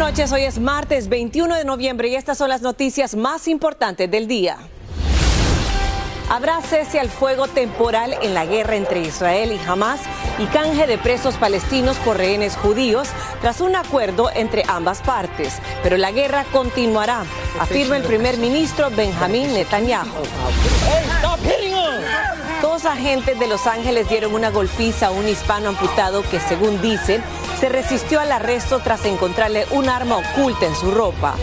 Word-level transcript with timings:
Noches, 0.00 0.32
hoy 0.32 0.44
es 0.44 0.58
martes 0.58 1.10
21 1.10 1.56
de 1.56 1.64
noviembre 1.66 2.08
y 2.08 2.14
estas 2.14 2.38
son 2.38 2.48
las 2.48 2.62
noticias 2.62 3.14
más 3.16 3.46
importantes 3.46 4.10
del 4.10 4.26
día. 4.26 4.56
Habrá 6.30 6.62
cese 6.62 6.98
al 6.98 7.10
fuego 7.10 7.48
temporal 7.48 8.16
en 8.22 8.32
la 8.32 8.46
guerra 8.46 8.76
entre 8.76 9.02
Israel 9.02 9.52
y 9.52 9.68
Hamas 9.68 10.00
y 10.38 10.46
canje 10.46 10.86
de 10.86 10.96
presos 10.96 11.36
palestinos 11.36 11.98
por 11.98 12.16
rehenes 12.16 12.56
judíos 12.56 13.08
tras 13.42 13.60
un 13.60 13.76
acuerdo 13.76 14.30
entre 14.34 14.64
ambas 14.68 15.02
partes. 15.02 15.58
Pero 15.82 15.98
la 15.98 16.12
guerra 16.12 16.46
continuará, 16.50 17.24
afirma 17.60 17.98
el 17.98 18.02
primer 18.02 18.38
ministro 18.38 18.88
Benjamín 18.90 19.52
Netanyahu. 19.52 20.08
Dos 22.62 22.86
agentes 22.86 23.38
de 23.38 23.46
Los 23.48 23.66
Ángeles 23.66 24.08
dieron 24.08 24.32
una 24.32 24.48
golpiza 24.48 25.08
a 25.08 25.10
un 25.10 25.28
hispano 25.28 25.68
amputado 25.68 26.22
que, 26.22 26.40
según 26.40 26.80
dicen, 26.80 27.22
se 27.60 27.68
resistió 27.68 28.20
al 28.20 28.32
arresto 28.32 28.80
tras 28.80 29.04
encontrarle 29.04 29.66
un 29.72 29.90
arma 29.90 30.16
oculta 30.16 30.64
en 30.64 30.74
su 30.74 30.90
ropa. 30.90 31.34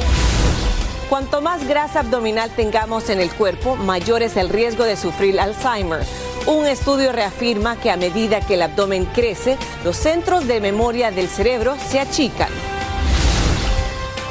Cuanto 1.09 1.41
más 1.41 1.65
grasa 1.67 1.99
abdominal 1.99 2.49
tengamos 2.49 3.09
en 3.09 3.21
el 3.21 3.31
cuerpo, 3.31 3.75
mayor 3.75 4.23
es 4.23 4.35
el 4.35 4.49
riesgo 4.49 4.83
de 4.83 4.97
sufrir 4.97 5.39
Alzheimer. 5.39 6.03
Un 6.47 6.65
estudio 6.65 7.11
reafirma 7.11 7.77
que 7.77 7.91
a 7.91 7.97
medida 7.97 8.41
que 8.41 8.55
el 8.55 8.63
abdomen 8.63 9.05
crece, 9.05 9.57
los 9.85 9.95
centros 9.95 10.47
de 10.47 10.59
memoria 10.59 11.11
del 11.11 11.29
cerebro 11.29 11.77
se 11.87 11.99
achican. 11.99 12.49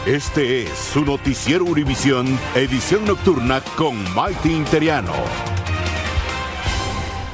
Este 0.06 0.65
es 0.65 0.71
su 0.71 1.05
noticiero 1.05 1.65
Univisión, 1.65 2.39
edición 2.55 3.05
nocturna 3.05 3.62
con 3.77 4.12
Maite 4.12 4.48
Interiano. 4.48 5.12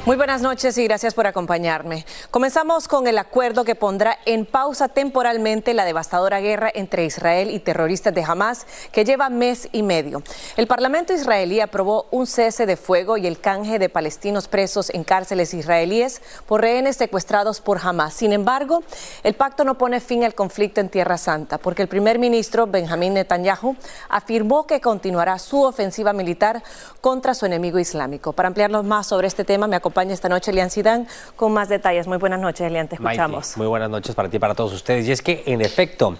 Muy 0.05 0.17
buenas 0.17 0.41
noches 0.41 0.77
y 0.77 0.83
gracias 0.83 1.13
por 1.13 1.27
acompañarme. 1.27 2.05
Comenzamos 2.33 2.87
con 2.87 3.05
el 3.05 3.19
acuerdo 3.19 3.63
que 3.63 3.75
pondrá 3.75 4.17
en 4.25 4.47
pausa 4.47 4.87
temporalmente 4.87 5.75
la 5.75 5.85
devastadora 5.85 6.39
guerra 6.39 6.71
entre 6.73 7.05
Israel 7.05 7.51
y 7.51 7.59
terroristas 7.59 8.11
de 8.11 8.23
Hamas 8.23 8.65
que 8.91 9.05
lleva 9.05 9.29
mes 9.29 9.69
y 9.71 9.83
medio. 9.83 10.23
El 10.57 10.65
Parlamento 10.65 11.13
israelí 11.13 11.59
aprobó 11.59 12.07
un 12.09 12.25
cese 12.25 12.65
de 12.65 12.75
fuego 12.75 13.17
y 13.17 13.27
el 13.27 13.39
canje 13.39 13.77
de 13.77 13.87
palestinos 13.87 14.47
presos 14.47 14.89
en 14.89 15.03
cárceles 15.03 15.53
israelíes 15.53 16.23
por 16.47 16.61
rehenes 16.61 16.97
secuestrados 16.97 17.61
por 17.61 17.77
Hamas. 17.83 18.15
Sin 18.15 18.33
embargo, 18.33 18.81
el 19.21 19.35
pacto 19.35 19.63
no 19.63 19.77
pone 19.77 19.99
fin 19.99 20.23
al 20.23 20.33
conflicto 20.33 20.81
en 20.81 20.89
Tierra 20.89 21.19
Santa 21.19 21.59
porque 21.59 21.83
el 21.83 21.87
primer 21.87 22.17
ministro 22.17 22.65
Benjamín 22.65 23.13
Netanyahu 23.13 23.75
afirmó 24.09 24.65
que 24.65 24.81
continuará 24.81 25.37
su 25.37 25.61
ofensiva 25.61 26.13
militar 26.13 26.63
contra 26.99 27.35
su 27.35 27.45
enemigo 27.45 27.77
islámico. 27.77 28.33
Para 28.33 28.47
ampliarnos 28.47 28.85
más 28.85 29.05
sobre 29.05 29.27
este 29.27 29.43
tema, 29.43 29.67
me 29.67 29.75
acompaña 29.75 30.15
esta 30.15 30.29
noche 30.29 30.49
Elian 30.49 30.71
Sidán 30.71 31.07
con 31.35 31.53
más 31.53 31.69
detalles. 31.69 32.07
Muy 32.07 32.22
buenas 32.23 32.39
noches, 32.39 32.65
Elian, 32.65 32.87
te 32.87 32.95
escuchamos. 32.95 33.47
Maite, 33.47 33.57
muy 33.57 33.67
buenas 33.67 33.89
noches 33.89 34.15
para 34.15 34.29
ti 34.29 34.37
y 34.37 34.39
para 34.39 34.55
todos 34.55 34.71
ustedes. 34.71 35.05
Y 35.09 35.11
es 35.11 35.21
que, 35.21 35.43
en 35.45 35.59
efecto, 35.59 36.15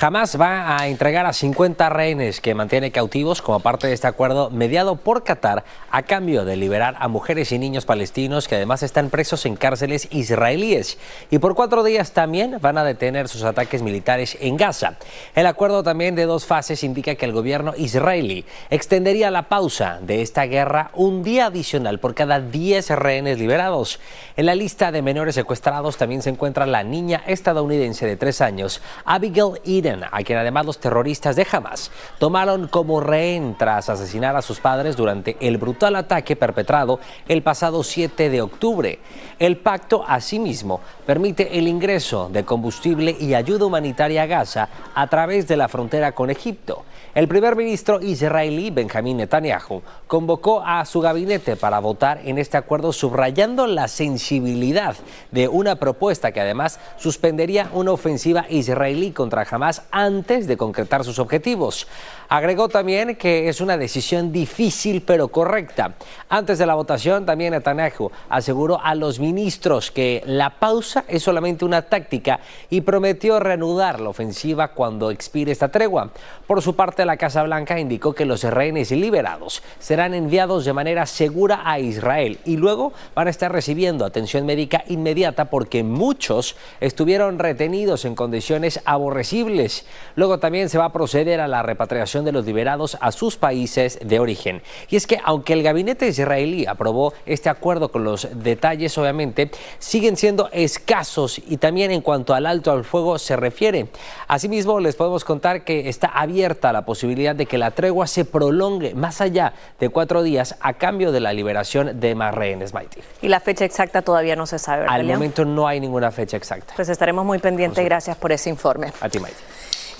Hamas 0.00 0.40
va 0.40 0.76
a 0.76 0.86
entregar 0.86 1.26
a 1.26 1.32
50 1.32 1.88
rehenes 1.88 2.40
que 2.40 2.54
mantiene 2.54 2.92
cautivos 2.92 3.42
como 3.42 3.58
parte 3.58 3.88
de 3.88 3.92
este 3.92 4.06
acuerdo 4.06 4.48
mediado 4.48 4.94
por 4.94 5.24
Qatar 5.24 5.64
a 5.90 6.02
cambio 6.02 6.44
de 6.44 6.56
liberar 6.56 6.94
a 7.00 7.08
mujeres 7.08 7.50
y 7.50 7.58
niños 7.58 7.84
palestinos 7.84 8.46
que 8.46 8.54
además 8.54 8.84
están 8.84 9.10
presos 9.10 9.44
en 9.44 9.56
cárceles 9.56 10.06
israelíes. 10.12 10.98
Y 11.32 11.38
por 11.38 11.56
cuatro 11.56 11.82
días 11.82 12.12
también 12.12 12.58
van 12.60 12.78
a 12.78 12.84
detener 12.84 13.26
sus 13.26 13.42
ataques 13.42 13.82
militares 13.82 14.38
en 14.40 14.56
Gaza. 14.56 14.98
El 15.34 15.46
acuerdo 15.46 15.82
también 15.82 16.14
de 16.14 16.26
dos 16.26 16.46
fases 16.46 16.84
indica 16.84 17.16
que 17.16 17.26
el 17.26 17.32
gobierno 17.32 17.74
israelí 17.76 18.44
extendería 18.70 19.32
la 19.32 19.48
pausa 19.48 19.98
de 20.00 20.22
esta 20.22 20.44
guerra 20.44 20.92
un 20.94 21.24
día 21.24 21.46
adicional 21.46 21.98
por 21.98 22.14
cada 22.14 22.38
10 22.38 22.90
rehenes 22.90 23.40
liberados. 23.40 23.98
En 24.36 24.46
la 24.46 24.54
lista 24.54 24.92
de 24.92 25.02
menores 25.02 25.36
secuestrados 25.40 25.96
también 25.96 26.20
se 26.20 26.28
encuentra 26.28 26.66
la 26.66 26.82
niña 26.82 27.22
estadounidense 27.26 28.06
de 28.06 28.18
tres 28.18 28.42
años, 28.42 28.82
Abigail 29.06 29.58
Eden, 29.64 30.04
a 30.04 30.22
quien 30.22 30.38
además 30.38 30.66
los 30.66 30.78
terroristas 30.78 31.34
de 31.34 31.46
Hamas 31.50 31.90
tomaron 32.18 32.68
como 32.68 33.00
rehén 33.00 33.56
tras 33.56 33.88
asesinar 33.88 34.36
a 34.36 34.42
sus 34.42 34.60
padres 34.60 34.96
durante 34.96 35.38
el 35.40 35.56
brutal 35.56 35.96
ataque 35.96 36.36
perpetrado 36.36 37.00
el 37.26 37.42
pasado 37.42 37.82
7 37.82 38.28
de 38.28 38.42
octubre. 38.42 38.98
El 39.38 39.56
pacto, 39.56 40.04
asimismo, 40.06 40.82
permite 41.06 41.58
el 41.58 41.68
ingreso 41.68 42.28
de 42.30 42.44
combustible 42.44 43.16
y 43.18 43.32
ayuda 43.32 43.64
humanitaria 43.64 44.24
a 44.24 44.26
Gaza 44.26 44.68
a 44.94 45.06
través 45.06 45.48
de 45.48 45.56
la 45.56 45.68
frontera 45.68 46.12
con 46.12 46.28
Egipto. 46.28 46.84
El 47.14 47.28
primer 47.28 47.56
ministro 47.56 48.00
israelí 48.00 48.70
Benjamín 48.70 49.16
Netanyahu 49.16 49.82
convocó 50.06 50.62
a 50.64 50.84
su 50.84 51.00
gabinete 51.00 51.56
para 51.56 51.80
votar 51.80 52.20
en 52.24 52.38
este 52.38 52.58
acuerdo 52.58 52.92
subrayando 52.92 53.66
la 53.66 53.88
sensibilidad 53.88 54.94
de 55.30 55.48
una 55.48 55.76
propuesta 55.76 56.32
que 56.32 56.40
además 56.40 56.78
suspendería 56.96 57.70
una 57.72 57.92
ofensiva 57.92 58.46
israelí 58.48 59.12
contra 59.12 59.46
Hamas 59.50 59.82
antes 59.90 60.46
de 60.46 60.56
concretar 60.56 61.04
sus 61.04 61.18
objetivos. 61.18 61.86
Agregó 62.32 62.68
también 62.68 63.16
que 63.16 63.48
es 63.48 63.60
una 63.60 63.76
decisión 63.76 64.30
difícil 64.30 65.02
pero 65.02 65.26
correcta. 65.26 65.96
Antes 66.28 66.60
de 66.60 66.66
la 66.66 66.76
votación 66.76 67.26
también 67.26 67.52
Netanyahu 67.52 68.12
aseguró 68.28 68.80
a 68.80 68.94
los 68.94 69.18
ministros 69.18 69.90
que 69.90 70.22
la 70.24 70.50
pausa 70.60 71.04
es 71.08 71.24
solamente 71.24 71.64
una 71.64 71.82
táctica 71.82 72.38
y 72.70 72.82
prometió 72.82 73.40
reanudar 73.40 73.98
la 73.98 74.10
ofensiva 74.10 74.68
cuando 74.68 75.10
expire 75.10 75.50
esta 75.50 75.72
tregua. 75.72 76.12
Por 76.46 76.62
su 76.62 76.76
parte, 76.76 77.04
la 77.04 77.16
Casa 77.16 77.42
Blanca 77.42 77.80
indicó 77.80 78.12
que 78.12 78.24
los 78.24 78.44
rehenes 78.44 78.92
liberados 78.92 79.60
serán 79.80 80.14
enviados 80.14 80.64
de 80.64 80.72
manera 80.72 81.06
segura 81.06 81.62
a 81.64 81.80
Israel 81.80 82.38
y 82.44 82.56
luego 82.56 82.92
van 83.12 83.26
a 83.26 83.30
estar 83.30 83.50
recibiendo 83.50 84.04
atención 84.04 84.46
médica 84.46 84.84
inmediata 84.86 85.46
porque 85.46 85.82
muchos 85.82 86.54
estuvieron 86.78 87.40
retenidos 87.40 88.04
en 88.04 88.14
condiciones 88.14 88.80
aborrecibles. 88.84 89.84
Luego 90.14 90.38
también 90.38 90.68
se 90.68 90.78
va 90.78 90.84
a 90.84 90.92
proceder 90.92 91.40
a 91.40 91.48
la 91.48 91.64
repatriación 91.64 92.19
de 92.24 92.32
los 92.32 92.44
liberados 92.44 92.96
a 93.00 93.12
sus 93.12 93.36
países 93.36 93.98
de 94.02 94.18
origen. 94.18 94.62
Y 94.88 94.96
es 94.96 95.06
que 95.06 95.20
aunque 95.24 95.52
el 95.52 95.62
gabinete 95.62 96.08
israelí 96.08 96.66
aprobó 96.66 97.12
este 97.26 97.48
acuerdo 97.48 97.90
con 97.90 98.04
los 98.04 98.28
detalles, 98.34 98.96
obviamente, 98.98 99.50
siguen 99.78 100.16
siendo 100.16 100.48
escasos 100.52 101.40
y 101.46 101.56
también 101.56 101.90
en 101.90 102.00
cuanto 102.00 102.34
al 102.34 102.46
alto 102.46 102.72
al 102.72 102.84
fuego 102.84 103.18
se 103.18 103.36
refiere. 103.36 103.88
Asimismo, 104.28 104.80
les 104.80 104.96
podemos 104.96 105.24
contar 105.24 105.64
que 105.64 105.88
está 105.88 106.08
abierta 106.08 106.72
la 106.72 106.84
posibilidad 106.84 107.34
de 107.34 107.46
que 107.46 107.58
la 107.58 107.70
tregua 107.70 108.06
se 108.06 108.24
prolongue 108.24 108.94
más 108.94 109.20
allá 109.20 109.52
de 109.78 109.88
cuatro 109.88 110.22
días 110.22 110.56
a 110.60 110.74
cambio 110.74 111.12
de 111.12 111.20
la 111.20 111.32
liberación 111.32 112.00
de 112.00 112.14
más 112.14 112.34
rehenes, 112.34 112.74
Maite. 112.74 113.02
Y 113.22 113.28
la 113.28 113.40
fecha 113.40 113.64
exacta 113.64 114.02
todavía 114.02 114.36
no 114.36 114.46
se 114.46 114.58
sabe. 114.58 114.82
¿verdad, 114.82 114.96
Al 114.96 115.04
momento 115.04 115.44
no 115.44 115.66
hay 115.66 115.80
ninguna 115.80 116.10
fecha 116.10 116.36
exacta. 116.36 116.74
Pues 116.76 116.88
estaremos 116.88 117.24
muy 117.24 117.38
pendientes. 117.38 117.84
Gracias 117.84 118.16
por 118.16 118.32
ese 118.32 118.50
informe. 118.50 118.92
A 119.00 119.08
ti, 119.08 119.18
Maite. 119.18 119.38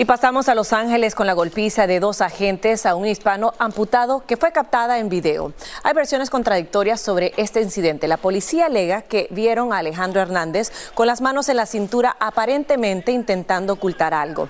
Y 0.00 0.06
pasamos 0.06 0.48
a 0.48 0.54
Los 0.54 0.72
Ángeles 0.72 1.14
con 1.14 1.26
la 1.26 1.34
golpiza 1.34 1.86
de 1.86 2.00
dos 2.00 2.22
agentes 2.22 2.86
a 2.86 2.94
un 2.94 3.06
hispano 3.06 3.52
amputado 3.58 4.24
que 4.26 4.38
fue 4.38 4.50
captada 4.50 4.98
en 4.98 5.10
video. 5.10 5.52
Hay 5.82 5.92
versiones 5.92 6.30
contradictorias 6.30 7.02
sobre 7.02 7.34
este 7.36 7.60
incidente. 7.60 8.08
La 8.08 8.16
policía 8.16 8.64
alega 8.64 9.02
que 9.02 9.28
vieron 9.30 9.74
a 9.74 9.76
Alejandro 9.76 10.22
Hernández 10.22 10.72
con 10.94 11.06
las 11.06 11.20
manos 11.20 11.50
en 11.50 11.58
la 11.58 11.66
cintura 11.66 12.16
aparentemente 12.18 13.12
intentando 13.12 13.74
ocultar 13.74 14.14
algo 14.14 14.48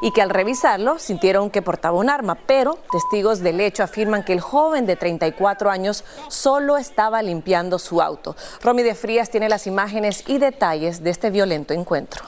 y 0.00 0.12
que 0.12 0.22
al 0.22 0.30
revisarlo 0.30 1.00
sintieron 1.00 1.50
que 1.50 1.62
portaba 1.62 1.98
un 1.98 2.08
arma, 2.08 2.36
pero 2.36 2.78
testigos 2.92 3.40
del 3.40 3.60
hecho 3.60 3.82
afirman 3.82 4.22
que 4.22 4.34
el 4.34 4.40
joven 4.40 4.86
de 4.86 4.94
34 4.94 5.68
años 5.68 6.04
solo 6.28 6.76
estaba 6.76 7.22
limpiando 7.22 7.80
su 7.80 8.00
auto. 8.00 8.36
Romy 8.62 8.84
de 8.84 8.94
Frías 8.94 9.30
tiene 9.30 9.48
las 9.48 9.66
imágenes 9.66 10.22
y 10.28 10.38
detalles 10.38 11.02
de 11.02 11.10
este 11.10 11.30
violento 11.30 11.74
encuentro. 11.74 12.22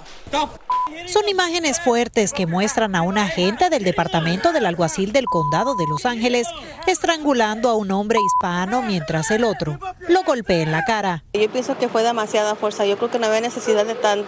Son 1.06 1.28
imágenes 1.28 1.80
fuertes 1.80 2.32
que 2.32 2.46
muestran 2.46 2.63
a 2.64 3.02
un 3.02 3.18
agente 3.18 3.68
del 3.68 3.84
Departamento 3.84 4.50
del 4.50 4.64
Alguacil 4.64 5.12
del 5.12 5.26
Condado 5.26 5.74
de 5.74 5.86
Los 5.86 6.06
Ángeles 6.06 6.46
estrangulando 6.86 7.68
a 7.68 7.74
un 7.74 7.90
hombre 7.90 8.18
hispano 8.24 8.80
mientras 8.80 9.30
el 9.30 9.44
otro 9.44 9.78
lo 10.08 10.22
golpea 10.22 10.62
en 10.62 10.72
la 10.72 10.82
cara. 10.82 11.24
Yo 11.34 11.50
pienso 11.50 11.76
que 11.76 11.90
fue 11.90 12.02
demasiada 12.02 12.54
fuerza. 12.54 12.86
Yo 12.86 12.96
creo 12.96 13.10
que 13.10 13.18
no 13.18 13.26
había 13.26 13.42
necesidad 13.42 13.84
de, 13.84 13.94
tan, 13.94 14.24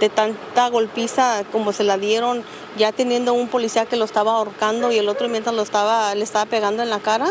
de 0.00 0.10
tanta 0.10 0.68
golpiza 0.68 1.44
como 1.50 1.72
se 1.72 1.82
la 1.82 1.96
dieron 1.96 2.44
ya 2.76 2.92
teniendo 2.92 3.32
un 3.32 3.48
policía 3.48 3.86
que 3.86 3.96
lo 3.96 4.04
estaba 4.04 4.32
ahorcando 4.32 4.92
y 4.92 4.98
el 4.98 5.08
otro 5.08 5.28
mientras 5.30 5.54
lo 5.54 5.62
estaba, 5.62 6.14
le 6.14 6.24
estaba 6.24 6.44
pegando 6.44 6.82
en 6.82 6.90
la 6.90 6.98
cara 6.98 7.28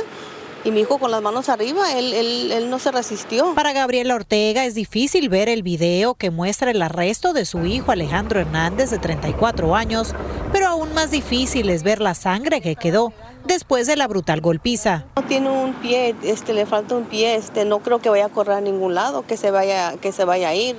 y 0.63 0.71
mi 0.71 0.81
hijo 0.81 0.97
con 0.97 1.11
las 1.11 1.21
manos 1.21 1.49
arriba, 1.49 1.93
él, 1.93 2.13
él, 2.13 2.69
no 2.69 2.79
se 2.79 2.91
resistió. 2.91 3.53
Para 3.55 3.73
Gabriela 3.73 4.15
Ortega 4.15 4.65
es 4.65 4.75
difícil 4.75 5.29
ver 5.29 5.49
el 5.49 5.63
video 5.63 6.15
que 6.15 6.31
muestra 6.31 6.71
el 6.71 6.81
arresto 6.81 7.33
de 7.33 7.45
su 7.45 7.65
hijo 7.65 7.91
Alejandro 7.91 8.39
Hernández 8.39 8.89
de 8.89 8.97
34 8.97 9.75
años, 9.75 10.13
pero 10.51 10.67
aún 10.67 10.93
más 10.93 11.11
difícil 11.11 11.69
es 11.69 11.83
ver 11.83 12.01
la 12.01 12.13
sangre 12.15 12.61
que 12.61 12.75
quedó 12.75 13.13
después 13.45 13.87
de 13.87 13.95
la 13.95 14.07
brutal 14.07 14.41
golpiza. 14.41 15.05
No 15.15 15.23
tiene 15.23 15.49
un 15.49 15.73
pie, 15.75 16.15
este, 16.23 16.53
le 16.53 16.65
falta 16.65 16.95
un 16.95 17.05
pie, 17.05 17.35
este, 17.35 17.65
no 17.65 17.79
creo 17.79 17.99
que 17.99 18.09
vaya 18.09 18.25
a 18.25 18.29
correr 18.29 18.57
a 18.57 18.61
ningún 18.61 18.93
lado, 18.93 19.25
que 19.25 19.37
se 19.37 19.51
vaya, 19.51 19.95
que 19.97 20.11
se 20.11 20.25
vaya 20.25 20.49
a 20.49 20.55
ir. 20.55 20.75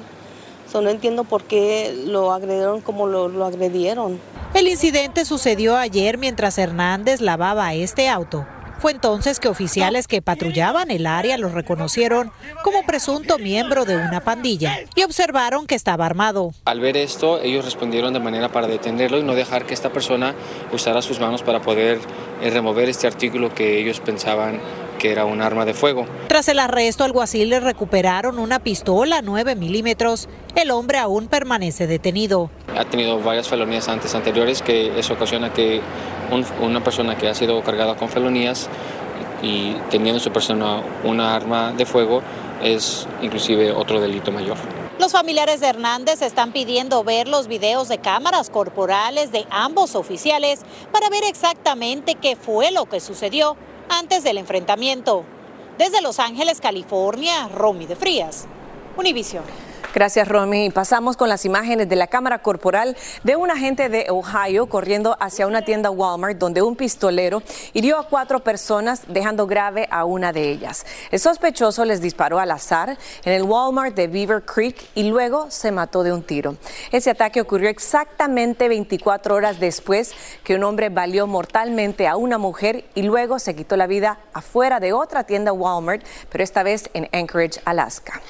no 0.74 0.90
entiendo 0.90 1.24
por 1.24 1.44
qué 1.44 2.04
lo 2.06 2.32
agredieron 2.32 2.80
como 2.80 3.06
lo, 3.06 3.28
lo 3.28 3.46
agredieron. 3.46 4.20
El 4.54 4.68
incidente 4.68 5.24
sucedió 5.24 5.76
ayer 5.76 6.18
mientras 6.18 6.58
Hernández 6.58 7.20
lavaba 7.20 7.74
este 7.74 8.08
auto 8.08 8.46
fue 8.78 8.92
entonces 8.92 9.40
que 9.40 9.48
oficiales 9.48 10.06
que 10.06 10.22
patrullaban 10.22 10.90
el 10.90 11.06
área 11.06 11.36
lo 11.36 11.48
reconocieron 11.48 12.30
como 12.62 12.84
presunto 12.84 13.38
miembro 13.38 13.84
de 13.84 13.96
una 13.96 14.20
pandilla 14.20 14.78
y 14.94 15.02
observaron 15.02 15.66
que 15.66 15.74
estaba 15.74 16.06
armado. 16.06 16.52
Al 16.64 16.80
ver 16.80 16.96
esto, 16.96 17.40
ellos 17.40 17.64
respondieron 17.64 18.12
de 18.12 18.20
manera 18.20 18.50
para 18.50 18.66
detenerlo 18.66 19.18
y 19.18 19.22
no 19.22 19.34
dejar 19.34 19.66
que 19.66 19.74
esta 19.74 19.90
persona 19.90 20.34
usara 20.72 21.02
sus 21.02 21.20
manos 21.20 21.42
para 21.42 21.60
poder 21.60 21.98
eh, 22.40 22.50
remover 22.50 22.88
este 22.88 23.06
artículo 23.06 23.54
que 23.54 23.78
ellos 23.80 24.00
pensaban 24.00 24.60
que 24.98 25.12
era 25.12 25.24
un 25.24 25.40
arma 25.40 25.64
de 25.64 25.74
fuego. 25.74 26.06
Tras 26.28 26.48
el 26.48 26.58
arresto, 26.58 27.04
alguaciles 27.04 27.62
recuperaron 27.62 28.38
una 28.38 28.58
pistola 28.58 29.22
9 29.22 29.54
milímetros. 29.54 30.28
El 30.56 30.70
hombre 30.72 30.98
aún 30.98 31.28
permanece 31.28 31.86
detenido. 31.86 32.50
Ha 32.76 32.84
tenido 32.84 33.20
varias 33.20 33.48
felonías 33.48 33.88
antes 33.88 34.14
anteriores 34.14 34.60
que 34.60 34.98
eso 34.98 35.14
ocasiona 35.14 35.52
que 35.52 35.80
una 36.60 36.82
persona 36.82 37.16
que 37.16 37.28
ha 37.28 37.34
sido 37.34 37.62
cargada 37.62 37.96
con 37.96 38.08
felonías 38.08 38.68
y 39.42 39.74
teniendo 39.90 40.18
en 40.18 40.20
su 40.20 40.32
persona 40.32 40.82
una 41.04 41.34
arma 41.34 41.72
de 41.72 41.86
fuego 41.86 42.22
es 42.62 43.06
inclusive 43.22 43.72
otro 43.72 44.00
delito 44.00 44.32
mayor. 44.32 44.56
Los 44.98 45.12
familiares 45.12 45.60
de 45.60 45.68
Hernández 45.68 46.22
están 46.22 46.52
pidiendo 46.52 47.04
ver 47.04 47.28
los 47.28 47.46
videos 47.46 47.88
de 47.88 47.98
cámaras 47.98 48.50
corporales 48.50 49.30
de 49.30 49.46
ambos 49.50 49.94
oficiales 49.94 50.62
para 50.90 51.08
ver 51.08 51.22
exactamente 51.22 52.16
qué 52.16 52.34
fue 52.34 52.72
lo 52.72 52.86
que 52.86 52.98
sucedió 52.98 53.56
antes 53.88 54.24
del 54.24 54.38
enfrentamiento. 54.38 55.24
Desde 55.78 56.02
Los 56.02 56.18
Ángeles, 56.18 56.60
California, 56.60 57.48
Romy 57.54 57.86
de 57.86 57.94
Frías, 57.94 58.48
Univision. 58.96 59.44
Gracias, 59.94 60.28
Romy. 60.28 60.68
Pasamos 60.68 61.16
con 61.16 61.30
las 61.30 61.46
imágenes 61.46 61.88
de 61.88 61.96
la 61.96 62.08
cámara 62.08 62.40
corporal 62.40 62.94
de 63.24 63.36
un 63.36 63.50
agente 63.50 63.88
de 63.88 64.06
Ohio 64.10 64.66
corriendo 64.66 65.16
hacia 65.18 65.46
una 65.46 65.62
tienda 65.62 65.90
Walmart 65.90 66.36
donde 66.36 66.60
un 66.60 66.76
pistolero 66.76 67.42
hirió 67.72 67.98
a 67.98 68.06
cuatro 68.06 68.40
personas, 68.40 69.04
dejando 69.08 69.46
grave 69.46 69.88
a 69.90 70.04
una 70.04 70.30
de 70.30 70.50
ellas. 70.50 70.84
El 71.10 71.18
sospechoso 71.18 71.86
les 71.86 72.02
disparó 72.02 72.38
al 72.38 72.50
azar 72.50 72.98
en 73.24 73.32
el 73.32 73.44
Walmart 73.44 73.94
de 73.94 74.08
Beaver 74.08 74.42
Creek 74.42 74.76
y 74.94 75.04
luego 75.04 75.50
se 75.50 75.72
mató 75.72 76.02
de 76.02 76.12
un 76.12 76.22
tiro. 76.22 76.56
Ese 76.92 77.08
ataque 77.10 77.40
ocurrió 77.40 77.70
exactamente 77.70 78.68
24 78.68 79.34
horas 79.34 79.58
después 79.58 80.12
que 80.44 80.54
un 80.54 80.64
hombre 80.64 80.90
valió 80.90 81.26
mortalmente 81.26 82.06
a 82.06 82.16
una 82.16 82.36
mujer 82.36 82.84
y 82.94 83.02
luego 83.02 83.38
se 83.38 83.56
quitó 83.56 83.74
la 83.78 83.86
vida 83.86 84.18
afuera 84.34 84.80
de 84.80 84.92
otra 84.92 85.24
tienda 85.24 85.54
Walmart, 85.54 86.04
pero 86.28 86.44
esta 86.44 86.62
vez 86.62 86.90
en 86.92 87.08
Anchorage, 87.10 87.60
Alaska. 87.64 88.20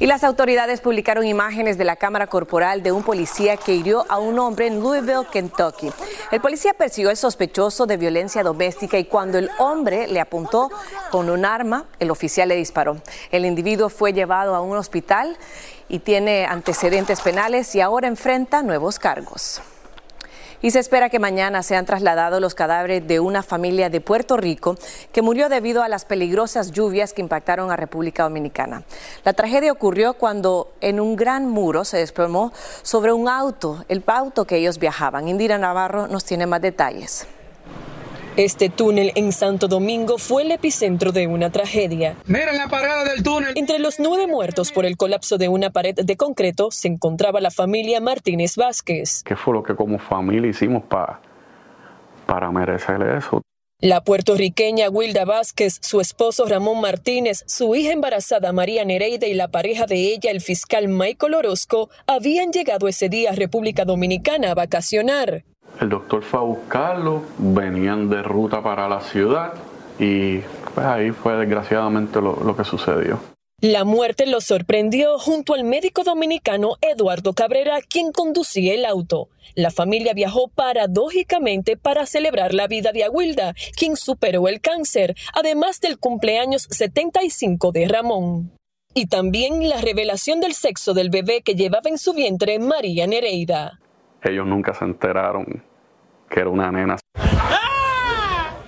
Y 0.00 0.06
las 0.06 0.24
autoridades 0.24 0.80
publicaron 0.80 1.24
imágenes 1.24 1.78
de 1.78 1.84
la 1.84 1.94
cámara 1.94 2.26
corporal 2.26 2.82
de 2.82 2.90
un 2.90 3.04
policía 3.04 3.56
que 3.56 3.74
hirió 3.74 4.04
a 4.08 4.18
un 4.18 4.38
hombre 4.40 4.66
en 4.66 4.80
Louisville, 4.80 5.26
Kentucky. 5.30 5.92
El 6.32 6.40
policía 6.40 6.74
persiguió 6.74 7.10
al 7.10 7.16
sospechoso 7.16 7.86
de 7.86 7.96
violencia 7.96 8.42
doméstica 8.42 8.98
y 8.98 9.04
cuando 9.04 9.38
el 9.38 9.50
hombre 9.58 10.08
le 10.08 10.20
apuntó 10.20 10.70
con 11.10 11.30
un 11.30 11.44
arma, 11.44 11.84
el 12.00 12.10
oficial 12.10 12.48
le 12.48 12.56
disparó. 12.56 12.96
El 13.30 13.46
individuo 13.46 13.88
fue 13.88 14.12
llevado 14.12 14.56
a 14.56 14.60
un 14.60 14.76
hospital 14.76 15.38
y 15.88 16.00
tiene 16.00 16.44
antecedentes 16.44 17.20
penales 17.20 17.72
y 17.74 17.80
ahora 17.80 18.08
enfrenta 18.08 18.62
nuevos 18.62 18.98
cargos 18.98 19.62
y 20.62 20.70
se 20.70 20.78
espera 20.78 21.10
que 21.10 21.18
mañana 21.18 21.62
sean 21.62 21.84
trasladados 21.86 22.40
los 22.40 22.54
cadáveres 22.54 23.06
de 23.06 23.20
una 23.20 23.42
familia 23.42 23.90
de 23.90 24.00
Puerto 24.00 24.36
Rico 24.36 24.76
que 25.12 25.22
murió 25.22 25.48
debido 25.48 25.82
a 25.82 25.88
las 25.88 26.04
peligrosas 26.04 26.70
lluvias 26.70 27.12
que 27.12 27.22
impactaron 27.22 27.70
a 27.70 27.76
República 27.76 28.22
Dominicana. 28.22 28.84
La 29.24 29.32
tragedia 29.32 29.72
ocurrió 29.72 30.14
cuando 30.14 30.72
en 30.80 31.00
un 31.00 31.16
gran 31.16 31.48
muro 31.48 31.84
se 31.84 31.98
desplomó 31.98 32.52
sobre 32.82 33.12
un 33.12 33.28
auto, 33.28 33.84
el 33.88 34.02
auto 34.06 34.46
que 34.46 34.56
ellos 34.56 34.78
viajaban. 34.78 35.28
Indira 35.28 35.58
Navarro 35.58 36.06
nos 36.06 36.24
tiene 36.24 36.46
más 36.46 36.60
detalles. 36.60 37.26
Este 38.36 38.68
túnel 38.68 39.12
en 39.14 39.30
Santo 39.30 39.68
Domingo 39.68 40.18
fue 40.18 40.42
el 40.42 40.50
epicentro 40.50 41.12
de 41.12 41.28
una 41.28 41.50
tragedia. 41.50 42.16
Miren 42.26 42.56
la 42.56 42.66
parada 42.66 43.04
del 43.04 43.22
túnel. 43.22 43.52
Entre 43.54 43.78
los 43.78 44.00
nueve 44.00 44.26
muertos 44.26 44.72
por 44.72 44.86
el 44.86 44.96
colapso 44.96 45.38
de 45.38 45.48
una 45.48 45.70
pared 45.70 45.94
de 45.94 46.16
concreto 46.16 46.72
se 46.72 46.88
encontraba 46.88 47.40
la 47.40 47.52
familia 47.52 48.00
Martínez 48.00 48.56
Vázquez. 48.56 49.22
¿Qué 49.22 49.36
fue 49.36 49.54
lo 49.54 49.62
que 49.62 49.76
como 49.76 50.00
familia 50.00 50.50
hicimos 50.50 50.82
para, 50.82 51.20
para 52.26 52.50
merecerle 52.50 53.18
eso? 53.18 53.40
La 53.78 54.02
puertorriqueña 54.02 54.88
Wilda 54.88 55.24
Vázquez, 55.24 55.78
su 55.80 56.00
esposo 56.00 56.44
Ramón 56.46 56.80
Martínez, 56.80 57.44
su 57.46 57.76
hija 57.76 57.92
embarazada 57.92 58.52
María 58.52 58.84
Nereida 58.84 59.28
y 59.28 59.34
la 59.34 59.46
pareja 59.46 59.86
de 59.86 60.12
ella, 60.12 60.32
el 60.32 60.40
fiscal 60.40 60.88
Michael 60.88 61.34
Orozco, 61.34 61.88
habían 62.08 62.50
llegado 62.50 62.88
ese 62.88 63.08
día 63.08 63.30
a 63.30 63.34
República 63.36 63.84
Dominicana 63.84 64.50
a 64.50 64.54
vacacionar. 64.54 65.44
El 65.80 65.88
doctor 65.88 66.22
fue 66.22 66.40
a 66.40 66.42
buscarlo, 66.42 67.22
venían 67.38 68.08
de 68.08 68.22
ruta 68.22 68.62
para 68.62 68.88
la 68.88 69.00
ciudad 69.00 69.54
y 69.98 70.38
pues 70.74 70.86
ahí 70.86 71.10
fue 71.10 71.36
desgraciadamente 71.36 72.20
lo, 72.20 72.56
que 72.56 72.64
sucedió. 72.64 73.18
La 73.60 73.84
muerte 73.84 74.26
lo 74.26 74.40
sorprendió 74.40 75.18
junto 75.18 75.54
al 75.54 75.64
médico 75.64 76.04
dominicano 76.04 76.76
Eduardo 76.80 77.32
Cabrera, 77.32 77.78
quien 77.80 78.12
conducía 78.12 78.74
el 78.74 78.84
auto. 78.84 79.28
La 79.54 79.70
familia 79.70 80.12
viajó 80.12 80.48
paradójicamente 80.48 81.76
para 81.76 82.04
celebrar 82.06 82.52
la 82.52 82.66
vida 82.66 82.92
de 82.92 83.04
Aguilda, 83.04 83.54
quien 83.76 83.96
superó 83.96 84.48
el 84.48 84.60
cáncer, 84.60 85.14
además 85.32 85.80
del 85.80 85.98
cumpleaños 85.98 86.66
75 86.70 87.72
de 87.72 87.88
Ramón. 87.88 88.52
Y 88.92 89.06
también 89.06 89.68
la 89.68 89.80
revelación 89.80 90.40
del 90.40 90.54
sexo 90.54 90.92
del 90.92 91.10
bebé 91.10 91.42
que 91.42 91.54
llevaba 91.54 91.88
en 91.88 91.98
su 91.98 92.12
vientre 92.12 92.58
María 92.58 93.06
Nereida 93.06 93.80
ellos 94.30 94.46
nunca 94.46 94.74
se 94.74 94.84
enteraron 94.84 95.62
que 96.28 96.40
era 96.40 96.48
una 96.48 96.70
nena. 96.72 96.96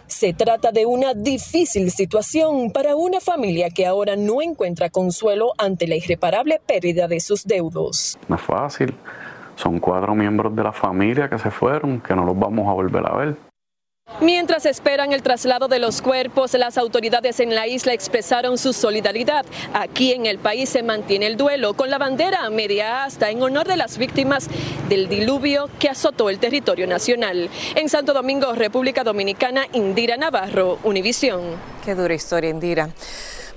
Se 0.06 0.32
trata 0.32 0.72
de 0.72 0.86
una 0.86 1.14
difícil 1.14 1.90
situación 1.90 2.70
para 2.70 2.96
una 2.96 3.20
familia 3.20 3.68
que 3.70 3.86
ahora 3.86 4.16
no 4.16 4.40
encuentra 4.40 4.88
consuelo 4.88 5.52
ante 5.58 5.86
la 5.86 5.96
irreparable 5.96 6.60
pérdida 6.64 7.06
de 7.06 7.20
sus 7.20 7.44
deudos. 7.44 8.16
No 8.28 8.36
es 8.36 8.42
fácil. 8.42 8.94
Son 9.56 9.78
cuatro 9.78 10.14
miembros 10.14 10.54
de 10.54 10.62
la 10.62 10.72
familia 10.72 11.28
que 11.28 11.38
se 11.38 11.50
fueron, 11.50 12.00
que 12.00 12.14
no 12.14 12.25
los 12.25 12.38
vamos 12.38 12.68
a 12.68 12.72
volver 12.72 13.06
a 13.06 13.16
ver. 13.16 13.36
Mientras 14.20 14.64
esperan 14.64 15.12
el 15.12 15.22
traslado 15.22 15.68
de 15.68 15.78
los 15.78 16.00
cuerpos, 16.00 16.54
las 16.54 16.78
autoridades 16.78 17.38
en 17.38 17.54
la 17.54 17.66
isla 17.66 17.92
expresaron 17.92 18.56
su 18.56 18.72
solidaridad. 18.72 19.44
Aquí 19.75 20.12
en 20.12 20.25
el 20.25 20.38
país 20.38 20.70
se 20.70 20.82
mantiene 20.82 21.26
el 21.26 21.36
duelo 21.36 21.75
con 21.75 21.90
la 21.90 21.98
bandera 21.98 22.48
media 22.48 23.04
asta 23.04 23.28
en 23.28 23.42
honor 23.42 23.68
de 23.68 23.76
las 23.76 23.98
víctimas 23.98 24.48
del 24.88 25.10
diluvio 25.10 25.68
que 25.78 25.90
azotó 25.90 26.30
el 26.30 26.38
territorio 26.38 26.86
nacional. 26.86 27.50
En 27.75 27.90
Santo 27.90 28.14
Domingo, 28.14 28.54
República 28.54 29.04
Dominicana, 29.04 29.66
Indira 29.75 30.16
Navarro, 30.16 30.78
Univisión. 30.82 31.42
Qué 31.84 31.94
dura 31.94 32.14
historia, 32.14 32.48
Indira. 32.48 32.88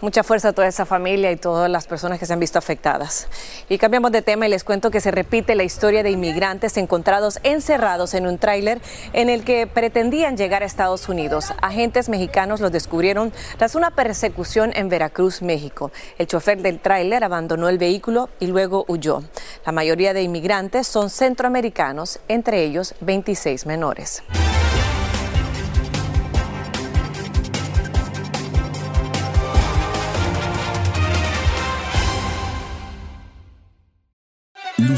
Mucha 0.01 0.23
fuerza 0.23 0.49
a 0.49 0.53
toda 0.53 0.67
esa 0.67 0.85
familia 0.85 1.29
y 1.29 1.35
todas 1.35 1.69
las 1.69 1.85
personas 1.85 2.19
que 2.19 2.25
se 2.25 2.31
han 2.31 2.39
visto 2.39 2.57
afectadas. 2.57 3.27
Y 3.67 3.77
cambiamos 3.77 4.13
de 4.13 4.21
tema 4.21 4.47
y 4.47 4.49
les 4.49 4.63
cuento 4.63 4.91
que 4.91 5.01
se 5.01 5.11
repite 5.11 5.55
la 5.55 5.63
historia 5.63 6.03
de 6.03 6.11
inmigrantes 6.11 6.77
encontrados 6.77 7.39
encerrados 7.43 8.13
en 8.13 8.25
un 8.25 8.37
tráiler 8.37 8.79
en 9.11 9.29
el 9.29 9.43
que 9.43 9.67
pretendían 9.67 10.37
llegar 10.37 10.63
a 10.63 10.65
Estados 10.65 11.09
Unidos. 11.09 11.53
Agentes 11.61 12.07
mexicanos 12.07 12.61
los 12.61 12.71
descubrieron 12.71 13.33
tras 13.57 13.75
una 13.75 13.91
persecución 13.91 14.71
en 14.73 14.87
Veracruz, 14.87 15.41
México. 15.41 15.91
El 16.17 16.27
chofer 16.27 16.61
del 16.61 16.79
tráiler 16.79 17.25
abandonó 17.25 17.67
el 17.67 17.77
vehículo 17.77 18.29
y 18.39 18.47
luego 18.47 18.85
huyó. 18.87 19.23
La 19.65 19.73
mayoría 19.73 20.13
de 20.13 20.21
inmigrantes 20.21 20.87
son 20.87 21.09
centroamericanos, 21.09 22.19
entre 22.29 22.63
ellos 22.63 22.95
26 23.01 23.65
menores. 23.65 24.23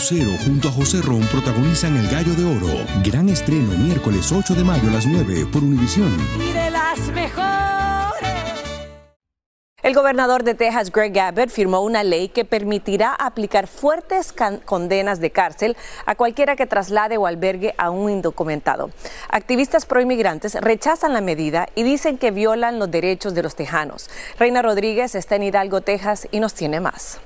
Junto 0.09 0.67
a 0.67 0.71
José 0.71 0.99
Ron 1.03 1.21
protagonizan 1.27 1.95
El 1.95 2.09
Gallo 2.09 2.33
de 2.33 2.43
Oro. 2.43 2.85
Gran 3.03 3.29
estreno 3.29 3.77
miércoles 3.77 4.31
8 4.31 4.55
de 4.55 4.63
mayo 4.63 4.89
a 4.89 4.93
las 4.93 5.05
9 5.05 5.45
por 5.53 5.63
Univisión. 5.63 6.11
Las 6.71 6.99
mejores. 7.09 8.27
El 9.83 9.93
gobernador 9.93 10.43
de 10.43 10.55
Texas, 10.55 10.91
Greg 10.91 11.17
Abbott, 11.19 11.49
firmó 11.49 11.81
una 11.81 12.03
ley 12.03 12.29
que 12.29 12.45
permitirá 12.45 13.13
aplicar 13.13 13.67
fuertes 13.67 14.33
condenas 14.65 15.19
de 15.19 15.29
cárcel 15.29 15.77
a 16.07 16.15
cualquiera 16.15 16.55
que 16.55 16.65
traslade 16.65 17.17
o 17.17 17.27
albergue 17.27 17.75
a 17.77 17.91
un 17.91 18.09
indocumentado. 18.09 18.89
Activistas 19.29 19.85
proinmigrantes 19.85 20.55
rechazan 20.55 21.13
la 21.13 21.21
medida 21.21 21.67
y 21.75 21.83
dicen 21.83 22.17
que 22.17 22.31
violan 22.31 22.79
los 22.79 22.89
derechos 22.89 23.35
de 23.35 23.43
los 23.43 23.55
tejanos. 23.55 24.09
Reina 24.39 24.63
Rodríguez 24.63 25.13
está 25.13 25.35
en 25.35 25.43
Hidalgo, 25.43 25.81
Texas, 25.81 26.27
y 26.31 26.39
nos 26.39 26.55
tiene 26.55 26.79
más. 26.79 27.19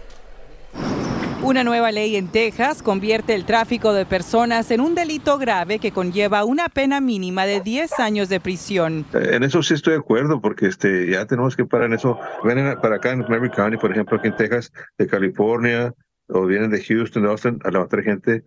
Una 1.41 1.63
nueva 1.63 1.91
ley 1.91 2.15
en 2.15 2.29
Texas 2.29 2.81
convierte 2.81 3.35
el 3.35 3.45
tráfico 3.45 3.93
de 3.93 4.05
personas 4.05 4.71
en 4.71 4.81
un 4.81 4.95
delito 4.95 5.37
grave 5.37 5.79
que 5.79 5.91
conlleva 5.91 6.43
una 6.43 6.69
pena 6.69 7.01
mínima 7.01 7.45
de 7.45 7.61
10 7.61 7.99
años 7.99 8.29
de 8.29 8.39
prisión. 8.39 9.05
En 9.13 9.43
eso 9.43 9.61
sí 9.61 9.73
estoy 9.73 9.93
de 9.93 9.99
acuerdo, 9.99 10.41
porque 10.41 10.67
este, 10.67 11.11
ya 11.11 11.25
tenemos 11.25 11.55
que 11.55 11.65
parar 11.65 11.87
en 11.87 11.93
eso. 11.93 12.17
Vienen 12.43 12.79
para 12.81 12.95
acá 12.95 13.11
en 13.11 13.19
Mary 13.19 13.49
County, 13.49 13.77
por 13.77 13.91
ejemplo, 13.91 14.17
aquí 14.17 14.29
en 14.29 14.35
Texas, 14.37 14.71
de 14.97 15.07
California, 15.07 15.93
o 16.29 16.45
vienen 16.45 16.71
de 16.71 16.83
Houston, 16.83 17.23
de 17.23 17.29
Austin, 17.29 17.59
a 17.63 17.69
levantar 17.69 18.01
gente 18.01 18.43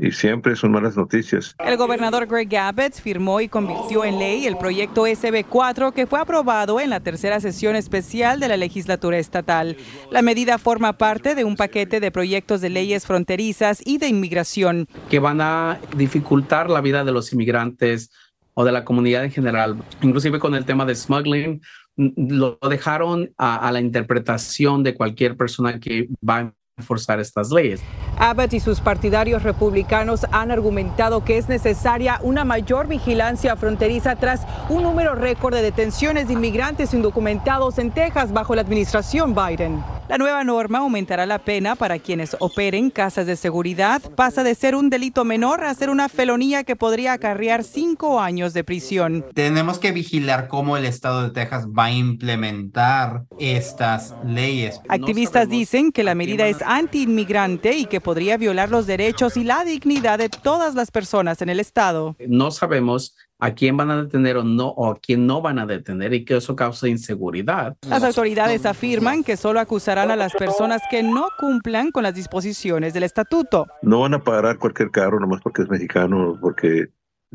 y 0.00 0.12
siempre 0.12 0.56
son 0.56 0.72
malas 0.72 0.96
noticias. 0.96 1.54
El 1.58 1.76
gobernador 1.76 2.26
Greg 2.26 2.56
Abbott 2.56 2.94
firmó 2.94 3.40
y 3.40 3.48
convirtió 3.48 4.04
en 4.04 4.18
ley 4.18 4.46
el 4.46 4.56
proyecto 4.56 5.06
SB4 5.06 5.92
que 5.92 6.06
fue 6.06 6.18
aprobado 6.18 6.80
en 6.80 6.90
la 6.90 7.00
tercera 7.00 7.38
sesión 7.40 7.76
especial 7.76 8.40
de 8.40 8.48
la 8.48 8.56
legislatura 8.56 9.18
estatal. 9.18 9.76
La 10.10 10.22
medida 10.22 10.58
forma 10.58 10.94
parte 10.94 11.34
de 11.34 11.44
un 11.44 11.56
paquete 11.56 12.00
de 12.00 12.10
proyectos 12.10 12.62
de 12.62 12.70
leyes 12.70 13.06
fronterizas 13.06 13.82
y 13.84 13.98
de 13.98 14.08
inmigración. 14.08 14.88
Que 15.10 15.18
van 15.18 15.40
a 15.42 15.78
dificultar 15.96 16.70
la 16.70 16.80
vida 16.80 17.04
de 17.04 17.12
los 17.12 17.32
inmigrantes 17.32 18.10
o 18.54 18.64
de 18.64 18.72
la 18.72 18.84
comunidad 18.84 19.24
en 19.24 19.30
general, 19.30 19.82
inclusive 20.00 20.38
con 20.38 20.54
el 20.54 20.64
tema 20.64 20.84
de 20.86 20.94
smuggling, 20.94 21.60
lo 21.96 22.58
dejaron 22.68 23.32
a, 23.36 23.68
a 23.68 23.72
la 23.72 23.80
interpretación 23.80 24.82
de 24.82 24.94
cualquier 24.94 25.36
persona 25.36 25.78
que 25.78 26.08
va 26.26 26.52
forzar 26.82 27.20
estas 27.20 27.50
leyes. 27.50 27.80
Abbott 28.22 28.52
y 28.52 28.60
sus 28.60 28.82
partidarios 28.82 29.42
republicanos 29.44 30.26
han 30.30 30.50
argumentado 30.50 31.24
que 31.24 31.38
es 31.38 31.48
necesaria 31.48 32.20
una 32.22 32.44
mayor 32.44 32.86
vigilancia 32.86 33.56
fronteriza 33.56 34.14
tras 34.14 34.42
un 34.68 34.82
número 34.82 35.14
récord 35.14 35.54
de 35.54 35.62
detenciones 35.62 36.28
de 36.28 36.34
inmigrantes 36.34 36.92
indocumentados 36.92 37.78
en 37.78 37.90
Texas 37.90 38.30
bajo 38.30 38.54
la 38.54 38.60
administración 38.60 39.34
Biden. 39.34 39.82
La 40.10 40.18
nueva 40.18 40.42
norma 40.42 40.78
aumentará 40.78 41.24
la 41.24 41.38
pena 41.38 41.76
para 41.76 42.00
quienes 42.00 42.36
operen 42.40 42.90
casas 42.90 43.26
de 43.26 43.36
seguridad. 43.36 44.02
Pasa 44.16 44.42
de 44.42 44.56
ser 44.56 44.74
un 44.74 44.90
delito 44.90 45.24
menor 45.24 45.62
a 45.62 45.72
ser 45.72 45.88
una 45.88 46.08
felonía 46.08 46.64
que 46.64 46.74
podría 46.74 47.12
acarrear 47.12 47.62
cinco 47.62 48.18
años 48.18 48.52
de 48.52 48.64
prisión. 48.64 49.24
Tenemos 49.34 49.78
que 49.78 49.92
vigilar 49.92 50.48
cómo 50.48 50.76
el 50.76 50.84
estado 50.84 51.22
de 51.22 51.30
Texas 51.30 51.68
va 51.68 51.84
a 51.84 51.92
implementar 51.92 53.26
estas 53.38 54.16
leyes. 54.24 54.80
Activistas 54.88 55.48
dicen 55.48 55.92
que 55.92 56.02
la 56.02 56.16
medida 56.16 56.48
es 56.48 56.60
anti-inmigrante 56.60 57.76
y 57.76 57.84
que 57.84 58.00
podría 58.00 58.36
violar 58.36 58.68
los 58.68 58.88
derechos 58.88 59.36
y 59.36 59.44
la 59.44 59.62
dignidad 59.62 60.18
de 60.18 60.28
todas 60.28 60.74
las 60.74 60.90
personas 60.90 61.40
en 61.40 61.50
el 61.50 61.60
estado. 61.60 62.16
No 62.26 62.50
sabemos 62.50 63.14
a 63.40 63.54
quién 63.54 63.76
van 63.76 63.90
a 63.90 64.02
detener 64.02 64.36
o 64.36 64.44
no 64.44 64.68
o 64.68 64.90
a 64.90 64.98
quién 64.98 65.26
no 65.26 65.40
van 65.42 65.58
a 65.58 65.66
detener 65.66 66.12
y 66.14 66.24
que 66.24 66.36
eso 66.36 66.54
causa 66.54 66.88
inseguridad. 66.88 67.76
Las 67.88 68.04
autoridades 68.04 68.66
afirman 68.66 69.24
que 69.24 69.36
solo 69.36 69.60
acusarán 69.60 70.10
a 70.10 70.16
las 70.16 70.32
personas 70.34 70.82
que 70.90 71.02
no 71.02 71.26
cumplan 71.38 71.90
con 71.90 72.02
las 72.02 72.14
disposiciones 72.14 72.94
del 72.94 73.04
estatuto. 73.04 73.66
No 73.82 74.00
van 74.00 74.14
a 74.14 74.22
parar 74.22 74.58
cualquier 74.58 74.90
carro 74.90 75.18
nomás 75.18 75.40
porque 75.42 75.62
es 75.62 75.68
mexicano, 75.68 76.38
porque 76.40 76.88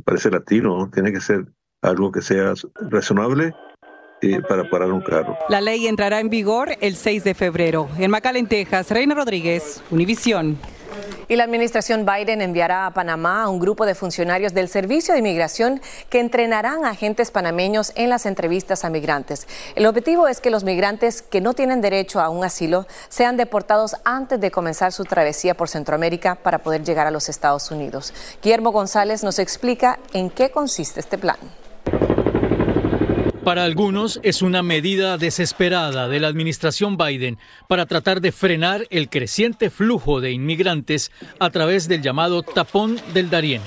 parece 0.03 0.29
latino, 0.29 0.89
tiene 0.93 1.11
que 1.11 1.21
ser 1.21 1.45
algo 1.81 2.11
que 2.11 2.21
sea 2.21 2.53
razonable 2.89 3.53
eh, 4.21 4.41
para 4.47 4.69
parar 4.69 4.91
un 4.91 5.01
carro. 5.01 5.37
La 5.49 5.61
ley 5.61 5.87
entrará 5.87 6.19
en 6.19 6.29
vigor 6.29 6.69
el 6.81 6.95
6 6.95 7.23
de 7.23 7.33
febrero. 7.33 7.89
En 7.97 8.11
McAllen, 8.11 8.47
Texas, 8.47 8.89
Reina 8.91 9.13
Rodríguez, 9.13 9.83
Univisión. 9.91 10.57
Y 11.27 11.35
la 11.35 11.43
administración 11.43 12.05
Biden 12.05 12.41
enviará 12.41 12.85
a 12.85 12.93
Panamá 12.93 13.43
a 13.43 13.49
un 13.49 13.59
grupo 13.59 13.85
de 13.85 13.95
funcionarios 13.95 14.53
del 14.53 14.69
Servicio 14.69 15.13
de 15.13 15.21
Inmigración 15.21 15.81
que 16.09 16.19
entrenarán 16.19 16.85
a 16.85 16.91
agentes 16.91 17.31
panameños 17.31 17.93
en 17.95 18.09
las 18.09 18.25
entrevistas 18.25 18.85
a 18.85 18.89
migrantes. 18.89 19.47
El 19.75 19.85
objetivo 19.85 20.27
es 20.27 20.39
que 20.39 20.51
los 20.51 20.63
migrantes 20.63 21.21
que 21.21 21.41
no 21.41 21.53
tienen 21.53 21.81
derecho 21.81 22.21
a 22.21 22.29
un 22.29 22.43
asilo 22.43 22.85
sean 23.09 23.37
deportados 23.37 23.95
antes 24.03 24.39
de 24.39 24.51
comenzar 24.51 24.91
su 24.91 25.03
travesía 25.03 25.55
por 25.55 25.69
Centroamérica 25.69 26.35
para 26.35 26.59
poder 26.59 26.83
llegar 26.83 27.07
a 27.07 27.11
los 27.11 27.29
Estados 27.29 27.71
Unidos. 27.71 28.13
Guillermo 28.41 28.71
González 28.71 29.23
nos 29.23 29.39
explica 29.39 29.99
en 30.13 30.29
qué 30.29 30.51
consiste 30.51 30.99
este 30.99 31.17
plan. 31.17 31.37
Para 33.45 33.63
algunos 33.63 34.19
es 34.23 34.41
una 34.41 34.63
medida 34.63 35.19
desesperada 35.19 36.07
de 36.07 36.19
la 36.19 36.29
administración 36.29 36.97
Biden 36.97 37.37
para 37.69 37.85
tratar 37.85 38.19
de 38.19 38.31
frenar 38.31 38.87
el 38.89 39.07
creciente 39.07 39.69
flujo 39.69 40.19
de 40.19 40.31
inmigrantes 40.31 41.11
a 41.37 41.51
través 41.51 41.87
del 41.87 42.01
llamado 42.01 42.41
tapón 42.41 42.99
del 43.13 43.29
Darién. 43.29 43.61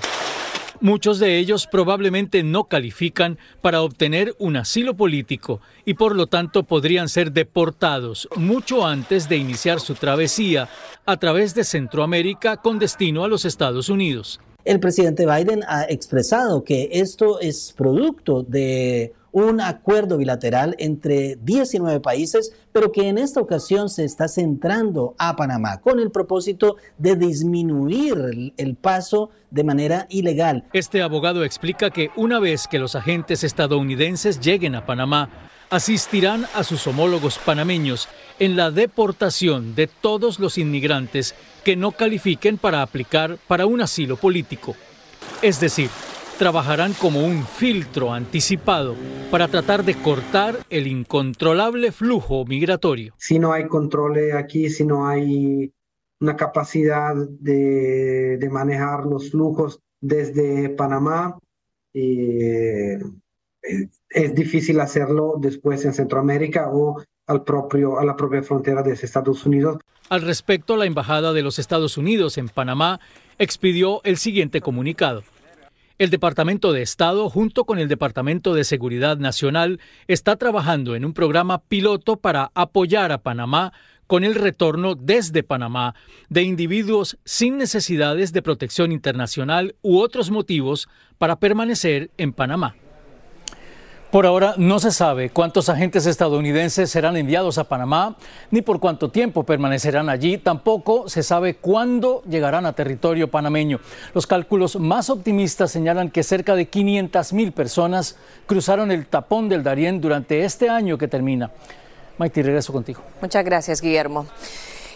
Muchos 0.80 1.20
de 1.20 1.38
ellos 1.38 1.68
probablemente 1.70 2.42
no 2.42 2.64
califican 2.64 3.38
para 3.62 3.82
obtener 3.82 4.34
un 4.40 4.56
asilo 4.56 4.96
político 4.96 5.60
y 5.84 5.94
por 5.94 6.16
lo 6.16 6.26
tanto 6.26 6.64
podrían 6.64 7.08
ser 7.08 7.30
deportados 7.30 8.28
mucho 8.34 8.84
antes 8.84 9.28
de 9.28 9.36
iniciar 9.36 9.78
su 9.78 9.94
travesía 9.94 10.68
a 11.06 11.16
través 11.18 11.54
de 11.54 11.62
Centroamérica 11.62 12.56
con 12.56 12.80
destino 12.80 13.22
a 13.22 13.28
los 13.28 13.44
Estados 13.44 13.88
Unidos. 13.88 14.40
El 14.64 14.80
presidente 14.80 15.24
Biden 15.24 15.62
ha 15.68 15.84
expresado 15.84 16.64
que 16.64 16.88
esto 16.92 17.38
es 17.38 17.72
producto 17.76 18.42
de 18.42 19.14
un 19.32 19.60
acuerdo 19.60 20.16
bilateral 20.16 20.74
entre 20.78 21.36
19 21.42 22.00
países, 22.00 22.52
pero 22.72 22.92
que 22.92 23.08
en 23.08 23.18
esta 23.18 23.40
ocasión 23.40 23.88
se 23.88 24.04
está 24.04 24.28
centrando 24.28 25.14
a 25.18 25.36
Panamá 25.36 25.80
con 25.80 26.00
el 26.00 26.10
propósito 26.10 26.76
de 26.98 27.16
disminuir 27.16 28.52
el 28.56 28.74
paso 28.76 29.30
de 29.50 29.64
manera 29.64 30.06
ilegal. 30.10 30.64
Este 30.72 31.02
abogado 31.02 31.44
explica 31.44 31.90
que 31.90 32.10
una 32.16 32.38
vez 32.38 32.68
que 32.68 32.78
los 32.78 32.94
agentes 32.94 33.44
estadounidenses 33.44 34.40
lleguen 34.40 34.74
a 34.74 34.86
Panamá, 34.86 35.30
asistirán 35.70 36.46
a 36.54 36.64
sus 36.64 36.86
homólogos 36.86 37.38
panameños 37.38 38.08
en 38.38 38.56
la 38.56 38.70
deportación 38.70 39.74
de 39.74 39.86
todos 39.86 40.38
los 40.38 40.58
inmigrantes 40.58 41.34
que 41.64 41.76
no 41.76 41.92
califiquen 41.92 42.58
para 42.58 42.82
aplicar 42.82 43.38
para 43.46 43.66
un 43.66 43.80
asilo 43.80 44.16
político. 44.16 44.76
Es 45.42 45.60
decir, 45.60 45.90
trabajarán 46.38 46.94
como 46.94 47.24
un 47.24 47.44
filtro 47.44 48.12
anticipado 48.12 48.94
para 49.30 49.48
tratar 49.48 49.84
de 49.84 49.94
cortar 49.96 50.56
el 50.70 50.86
incontrolable 50.86 51.90
flujo 51.90 52.44
migratorio. 52.46 53.12
Si 53.18 53.38
no 53.38 53.52
hay 53.52 53.66
controles 53.66 54.34
aquí, 54.34 54.70
si 54.70 54.84
no 54.84 55.08
hay 55.08 55.72
una 56.20 56.36
capacidad 56.36 57.14
de, 57.16 58.48
manejar 58.50 59.04
los 59.04 59.30
flujos 59.30 59.80
desde 60.00 60.70
Panamá, 60.70 61.38
eh, 61.92 62.98
es 64.08 64.34
difícil 64.34 64.80
hacerlo 64.80 65.34
después 65.38 65.84
en 65.84 65.92
Centroamérica 65.92 66.70
o 66.72 67.02
al 67.26 67.42
propio, 67.42 67.98
a 67.98 68.04
la 68.04 68.16
propia 68.16 68.42
frontera 68.42 68.82
de 68.82 68.92
Estados 68.92 69.44
Unidos. 69.44 69.78
Al 70.08 70.22
respecto, 70.22 70.76
la 70.76 70.86
Embajada 70.86 71.32
de 71.32 71.42
los 71.42 71.58
Estados 71.58 71.98
Unidos 71.98 72.38
en 72.38 72.48
Panamá 72.48 73.00
expidió 73.38 74.00
el 74.04 74.16
siguiente 74.16 74.60
comunicado. 74.60 75.22
El 75.98 76.10
Departamento 76.10 76.72
de 76.72 76.82
Estado, 76.82 77.28
junto 77.28 77.64
con 77.64 77.80
el 77.80 77.88
Departamento 77.88 78.54
de 78.54 78.62
Seguridad 78.62 79.16
Nacional, 79.16 79.80
está 80.06 80.36
trabajando 80.36 80.94
en 80.94 81.04
un 81.04 81.12
programa 81.12 81.58
piloto 81.58 82.18
para 82.18 82.52
apoyar 82.54 83.10
a 83.10 83.18
Panamá 83.18 83.72
con 84.06 84.22
el 84.22 84.36
retorno 84.36 84.94
desde 84.94 85.42
Panamá 85.42 85.96
de 86.28 86.44
individuos 86.44 87.18
sin 87.24 87.58
necesidades 87.58 88.32
de 88.32 88.42
protección 88.42 88.92
internacional 88.92 89.74
u 89.82 89.98
otros 89.98 90.30
motivos 90.30 90.88
para 91.18 91.40
permanecer 91.40 92.12
en 92.16 92.32
Panamá. 92.32 92.76
Por 94.10 94.24
ahora 94.24 94.54
no 94.56 94.78
se 94.78 94.90
sabe 94.90 95.28
cuántos 95.28 95.68
agentes 95.68 96.06
estadounidenses 96.06 96.90
serán 96.90 97.18
enviados 97.18 97.58
a 97.58 97.64
Panamá 97.64 98.16
ni 98.50 98.62
por 98.62 98.80
cuánto 98.80 99.10
tiempo 99.10 99.44
permanecerán 99.44 100.08
allí. 100.08 100.38
Tampoco 100.38 101.10
se 101.10 101.22
sabe 101.22 101.56
cuándo 101.56 102.22
llegarán 102.26 102.64
a 102.64 102.72
territorio 102.72 103.30
panameño. 103.30 103.80
Los 104.14 104.26
cálculos 104.26 104.76
más 104.76 105.10
optimistas 105.10 105.70
señalan 105.70 106.10
que 106.10 106.22
cerca 106.22 106.54
de 106.54 106.68
500 106.68 107.34
mil 107.34 107.52
personas 107.52 108.16
cruzaron 108.46 108.90
el 108.92 109.06
tapón 109.06 109.50
del 109.50 109.62
Darién 109.62 110.00
durante 110.00 110.42
este 110.42 110.70
año 110.70 110.96
que 110.96 111.06
termina. 111.06 111.50
Maite, 112.16 112.42
regreso 112.42 112.72
contigo. 112.72 113.02
Muchas 113.20 113.44
gracias, 113.44 113.82
Guillermo. 113.82 114.26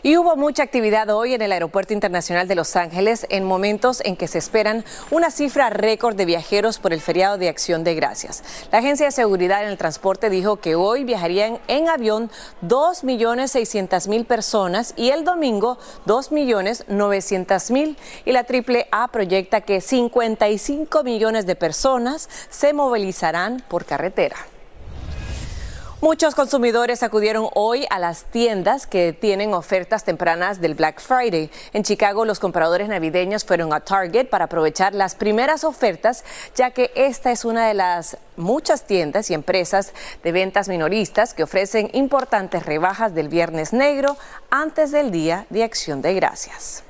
Y 0.04 0.16
hubo 0.16 0.34
mucha 0.34 0.64
actividad 0.64 1.08
hoy 1.10 1.32
en 1.32 1.42
el 1.42 1.52
Aeropuerto 1.52 1.92
Internacional 1.92 2.48
de 2.48 2.56
Los 2.56 2.74
Ángeles 2.74 3.24
en 3.30 3.44
momentos 3.44 4.02
en 4.04 4.16
que 4.16 4.26
se 4.26 4.38
esperan 4.38 4.84
una 5.12 5.30
cifra 5.30 5.70
récord 5.70 6.16
de 6.16 6.24
viajeros 6.24 6.80
por 6.80 6.92
el 6.92 7.00
feriado 7.00 7.38
de 7.38 7.48
Acción 7.48 7.84
de 7.84 7.94
Gracias. 7.94 8.42
La 8.72 8.78
Agencia 8.78 9.06
de 9.06 9.12
Seguridad 9.12 9.62
en 9.62 9.68
el 9.68 9.78
Transporte 9.78 10.28
dijo 10.28 10.56
que 10.56 10.74
hoy 10.74 11.04
viajarían 11.04 11.60
en 11.68 11.88
avión 11.88 12.32
2.600.000 12.66 14.26
personas 14.26 14.92
y 14.96 15.10
el 15.10 15.22
domingo 15.24 15.78
2.900.000 16.06 17.96
y 18.24 18.32
la 18.32 18.40
AAA 18.40 19.06
proyecta 19.06 19.60
que 19.60 19.80
55 19.80 21.04
millones 21.04 21.46
de 21.46 21.54
personas 21.54 22.28
se 22.50 22.72
movilizarán 22.72 23.62
por 23.68 23.84
carretera. 23.84 24.34
Muchos 26.02 26.34
consumidores 26.34 27.04
acudieron 27.04 27.48
hoy 27.54 27.86
a 27.88 28.00
las 28.00 28.24
tiendas 28.24 28.88
que 28.88 29.12
tienen 29.12 29.54
ofertas 29.54 30.02
tempranas 30.02 30.60
del 30.60 30.74
Black 30.74 31.00
Friday. 31.00 31.48
En 31.72 31.84
Chicago, 31.84 32.24
los 32.24 32.40
compradores 32.40 32.88
navideños 32.88 33.44
fueron 33.44 33.72
a 33.72 33.78
Target 33.78 34.26
para 34.26 34.46
aprovechar 34.46 34.96
las 34.96 35.14
primeras 35.14 35.62
ofertas, 35.62 36.24
ya 36.56 36.72
que 36.72 36.90
esta 36.96 37.30
es 37.30 37.44
una 37.44 37.68
de 37.68 37.74
las 37.74 38.16
muchas 38.36 38.84
tiendas 38.84 39.30
y 39.30 39.34
empresas 39.34 39.92
de 40.24 40.32
ventas 40.32 40.68
minoristas 40.68 41.34
que 41.34 41.44
ofrecen 41.44 41.88
importantes 41.92 42.66
rebajas 42.66 43.14
del 43.14 43.28
Viernes 43.28 43.72
Negro 43.72 44.16
antes 44.50 44.90
del 44.90 45.12
Día 45.12 45.46
de 45.50 45.62
Acción 45.62 46.02
de 46.02 46.14
Gracias. 46.14 46.82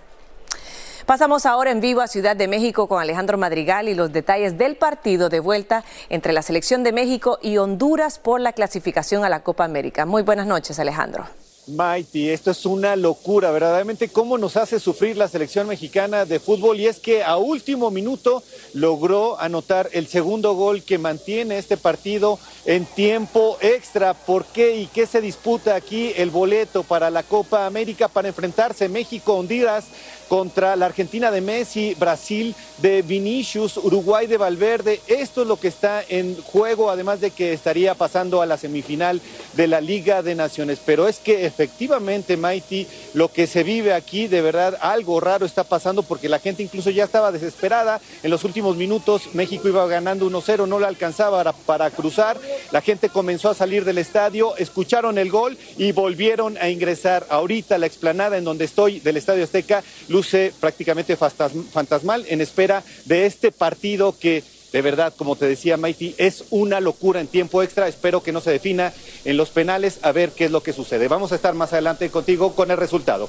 Pasamos 1.07 1.47
ahora 1.47 1.73
en 1.73 1.81
vivo 1.81 2.01
a 2.01 2.07
Ciudad 2.07 2.37
de 2.37 2.47
México 2.47 2.87
con 2.87 3.01
Alejandro 3.01 3.37
Madrigal 3.37 3.89
y 3.89 3.95
los 3.95 4.13
detalles 4.13 4.57
del 4.57 4.77
partido 4.77 5.29
de 5.29 5.41
vuelta 5.41 5.85
entre 6.11 6.33
la 6.33 6.43
selección 6.43 6.85
de 6.85 6.93
México 6.93 7.39
y 7.43 7.57
Honduras 7.57 8.21
por 8.21 8.41
la 8.41 8.53
clasificación 8.53 9.25
a 9.25 9.29
la 9.29 9.43
Copa 9.43 9.65
América. 9.65 10.07
Muy 10.07 10.23
buenas 10.23 10.47
noches, 10.47 10.79
Alejandro. 10.79 11.27
Mighty, 11.69 12.31
esto 12.31 12.51
es 12.51 12.67
una 12.67 12.97
locura, 12.97 13.53
verdaderamente 13.53 14.09
cómo 14.09 14.37
nos 14.37 14.57
hace 14.57 14.81
sufrir 14.81 15.17
la 15.17 15.29
selección 15.29 15.69
mexicana 15.69 16.25
de 16.25 16.41
fútbol 16.41 16.81
y 16.81 16.87
es 16.87 16.99
que 16.99 17.23
a 17.23 17.37
último 17.37 17.93
minuto 17.93 18.43
logró 18.75 19.39
anotar 19.39 19.89
el 19.93 20.09
segundo 20.09 20.55
gol 20.55 20.83
que 20.83 20.99
mantiene 20.99 21.59
este 21.59 21.77
partido 21.77 22.41
en 22.65 22.85
tiempo 22.85 23.59
extra. 23.61 24.13
¿Por 24.13 24.45
qué 24.47 24.77
y 24.77 24.87
qué 24.87 25.07
se 25.07 25.21
disputa 25.21 25.77
aquí 25.77 26.13
el 26.17 26.31
boleto 26.31 26.83
para 26.83 27.11
la 27.11 27.23
Copa 27.23 27.65
América 27.65 28.09
para 28.09 28.27
enfrentarse 28.27 28.89
México-Honduras? 28.89 29.85
Contra 30.33 30.77
la 30.77 30.87
Argentina 30.87 31.31
de 31.31 31.43
Messi, 31.43 31.95
Brasil 31.95 32.55
de 32.79 33.03
Vinicius, 33.03 33.77
Uruguay 33.77 34.27
de 34.27 34.39
Valverde. 34.39 34.99
Esto 35.07 35.43
es 35.43 35.47
lo 35.47 35.61
que 35.61 35.69
está 35.69 36.03
en 36.09 36.41
juego, 36.41 36.91
además 36.91 37.21
de 37.21 37.33
que 37.33 37.53
estaría 37.53 37.95
pasando 37.95 38.41
a 38.41 38.47
la 38.47 38.57
semifinal 38.57 39.21
de 39.53 39.67
la 39.67 39.83
Liga 39.83 40.23
de 40.23 40.35
Naciones. 40.35 40.79
Pero 40.87 41.07
es 41.07 41.19
que 41.19 41.45
efectivamente, 41.45 42.39
Maiti, 42.39 42.87
lo 43.13 43.31
que 43.31 43.47
se 43.47 43.63
vive 43.63 43.93
aquí, 43.93 44.27
de 44.27 44.41
verdad, 44.41 44.79
algo 44.81 45.21
raro 45.21 45.45
está 45.45 45.65
pasando 45.65 46.03
porque 46.03 46.31
la 46.31 46.39
gente 46.39 46.63
incluso 46.63 46.89
ya 46.89 47.05
estaba 47.05 47.31
desesperada. 47.31 48.01
En 48.23 48.31
los 48.31 48.45
últimos 48.45 48.75
minutos 48.79 49.35
México 49.35 49.69
iba 49.69 49.87
ganando 49.87 50.31
1-0, 50.31 50.67
no 50.67 50.81
le 50.81 50.87
alcanzaba 50.87 51.53
para 51.67 51.91
cruzar. 51.91 52.39
La 52.71 52.81
gente 52.81 53.11
comenzó 53.11 53.51
a 53.51 53.55
salir 53.55 53.85
del 53.85 53.99
estadio, 53.99 54.57
escucharon 54.57 55.19
el 55.19 55.31
gol 55.31 55.59
y 55.77 55.93
volvieron 55.93 56.57
a 56.57 56.71
ingresar. 56.71 57.27
Ahorita 57.29 57.77
la 57.77 57.85
explanada 57.85 58.39
en 58.39 58.45
donde 58.45 58.65
estoy 58.65 58.99
del 59.01 59.19
Estadio 59.19 59.45
Azteca, 59.45 59.85
luce 60.23 60.53
prácticamente 60.61 61.17
fantasmal 61.17 62.25
en 62.29 62.41
espera 62.41 62.85
de 63.07 63.27
este 63.27 63.51
partido 63.51 64.17
que 64.17 64.45
de 64.73 64.81
verdad, 64.81 65.13
como 65.15 65.35
te 65.37 65.47
decía 65.47 65.77
Maiti, 65.77 66.15
es 66.17 66.45
una 66.49 66.81
locura 66.81 67.21
en 67.21 67.27
tiempo 67.27 67.63
extra. 67.63 67.89
Espero 67.89 68.23
que 68.23 68.33
no 68.33 68.41
se 68.41 68.53
defina 68.53 68.95
en 69.27 69.37
los 69.37 69.51
penales 69.51 69.99
a 70.01 70.13
ver 70.13 70.31
qué 70.31 70.47
es 70.47 70.51
lo 70.51 70.63
que 70.63 70.73
sucede. 70.73 71.09
Vamos 71.09 71.33
a 71.33 71.35
estar 71.35 71.53
más 71.55 71.75
adelante 71.75 72.09
contigo 72.09 72.55
con 72.55 72.71
el 72.71 72.79
resultado. 72.79 73.29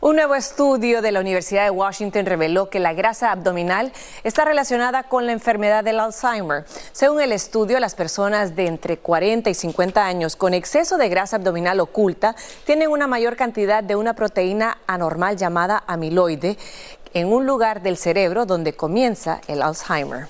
Un 0.00 0.14
nuevo 0.14 0.36
estudio 0.36 1.02
de 1.02 1.10
la 1.10 1.18
Universidad 1.18 1.64
de 1.64 1.70
Washington 1.70 2.24
reveló 2.24 2.70
que 2.70 2.78
la 2.78 2.92
grasa 2.92 3.32
abdominal 3.32 3.92
está 4.22 4.44
relacionada 4.44 5.02
con 5.02 5.26
la 5.26 5.32
enfermedad 5.32 5.82
del 5.82 5.98
Alzheimer. 5.98 6.66
Según 6.92 7.20
el 7.20 7.32
estudio, 7.32 7.80
las 7.80 7.96
personas 7.96 8.54
de 8.54 8.68
entre 8.68 8.98
40 8.98 9.50
y 9.50 9.54
50 9.54 10.06
años 10.06 10.36
con 10.36 10.54
exceso 10.54 10.98
de 10.98 11.08
grasa 11.08 11.36
abdominal 11.36 11.80
oculta 11.80 12.36
tienen 12.64 12.90
una 12.90 13.08
mayor 13.08 13.34
cantidad 13.34 13.82
de 13.82 13.96
una 13.96 14.14
proteína 14.14 14.78
anormal 14.86 15.36
llamada 15.36 15.82
amiloide 15.88 16.58
en 17.12 17.32
un 17.32 17.44
lugar 17.44 17.82
del 17.82 17.96
cerebro 17.96 18.46
donde 18.46 18.74
comienza 18.74 19.40
el 19.48 19.62
Alzheimer. 19.62 20.28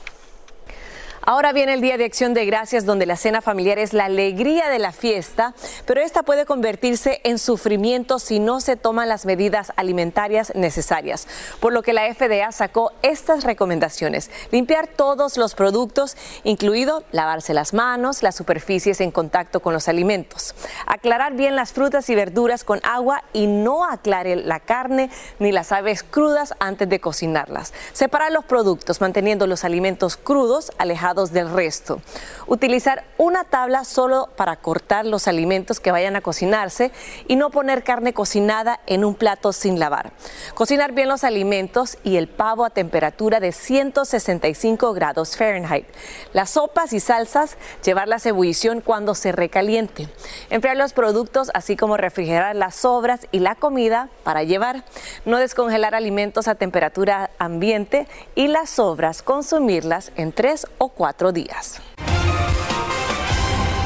Ahora 1.30 1.52
viene 1.52 1.74
el 1.74 1.82
Día 1.82 1.98
de 1.98 2.06
Acción 2.06 2.32
de 2.32 2.46
Gracias, 2.46 2.86
donde 2.86 3.04
la 3.04 3.14
cena 3.14 3.42
familiar 3.42 3.78
es 3.78 3.92
la 3.92 4.06
alegría 4.06 4.70
de 4.70 4.78
la 4.78 4.92
fiesta, 4.92 5.52
pero 5.84 6.00
esta 6.00 6.22
puede 6.22 6.46
convertirse 6.46 7.20
en 7.22 7.38
sufrimiento 7.38 8.18
si 8.18 8.38
no 8.38 8.60
se 8.60 8.76
toman 8.76 9.10
las 9.10 9.26
medidas 9.26 9.70
alimentarias 9.76 10.54
necesarias. 10.54 11.28
Por 11.60 11.74
lo 11.74 11.82
que 11.82 11.92
la 11.92 12.10
FDA 12.14 12.50
sacó 12.50 12.92
estas 13.02 13.44
recomendaciones. 13.44 14.30
Limpiar 14.52 14.86
todos 14.86 15.36
los 15.36 15.54
productos, 15.54 16.16
incluido 16.44 17.04
lavarse 17.12 17.52
las 17.52 17.74
manos, 17.74 18.22
las 18.22 18.34
superficies 18.34 19.02
en 19.02 19.10
contacto 19.10 19.60
con 19.60 19.74
los 19.74 19.86
alimentos. 19.86 20.54
Aclarar 20.86 21.34
bien 21.34 21.56
las 21.56 21.74
frutas 21.74 22.08
y 22.08 22.14
verduras 22.14 22.64
con 22.64 22.80
agua 22.84 23.22
y 23.34 23.48
no 23.48 23.84
aclare 23.84 24.34
la 24.36 24.60
carne 24.60 25.10
ni 25.38 25.52
las 25.52 25.72
aves 25.72 26.04
crudas 26.04 26.54
antes 26.58 26.88
de 26.88 27.00
cocinarlas. 27.00 27.74
Separar 27.92 28.32
los 28.32 28.46
productos, 28.46 29.02
manteniendo 29.02 29.46
los 29.46 29.64
alimentos 29.64 30.16
crudos 30.16 30.72
alejados 30.78 31.17
del 31.26 31.50
resto. 31.50 32.00
Utilizar 32.46 33.04
una 33.18 33.44
tabla 33.44 33.84
solo 33.84 34.30
para 34.36 34.56
cortar 34.56 35.04
los 35.04 35.28
alimentos 35.28 35.80
que 35.80 35.90
vayan 35.90 36.16
a 36.16 36.20
cocinarse 36.20 36.92
y 37.26 37.36
no 37.36 37.50
poner 37.50 37.84
carne 37.84 38.14
cocinada 38.14 38.80
en 38.86 39.04
un 39.04 39.14
plato 39.14 39.52
sin 39.52 39.78
lavar. 39.78 40.12
Cocinar 40.54 40.92
bien 40.92 41.08
los 41.08 41.24
alimentos 41.24 41.98
y 42.04 42.16
el 42.16 42.28
pavo 42.28 42.64
a 42.64 42.70
temperatura 42.70 43.40
de 43.40 43.52
165 43.52 44.94
grados 44.94 45.36
Fahrenheit. 45.36 45.86
Las 46.32 46.50
sopas 46.50 46.92
y 46.92 47.00
salsas, 47.00 47.58
llevarlas 47.84 48.24
a 48.24 48.30
ebullición 48.30 48.80
cuando 48.80 49.14
se 49.14 49.32
recaliente. 49.32 50.08
Enfriar 50.48 50.76
los 50.76 50.92
productos, 50.92 51.50
así 51.52 51.76
como 51.76 51.96
refrigerar 51.96 52.56
las 52.56 52.76
sobras 52.76 53.26
y 53.32 53.40
la 53.40 53.56
comida 53.56 54.08
para 54.22 54.44
llevar. 54.44 54.84
No 55.24 55.38
descongelar 55.38 55.94
alimentos 55.94 56.48
a 56.48 56.54
temperatura 56.54 57.30
ambiente 57.38 58.06
y 58.34 58.48
las 58.48 58.70
sobras 58.70 59.22
consumirlas 59.22 60.12
en 60.16 60.32
tres 60.32 60.66
o 60.78 60.88
días. 61.32 61.80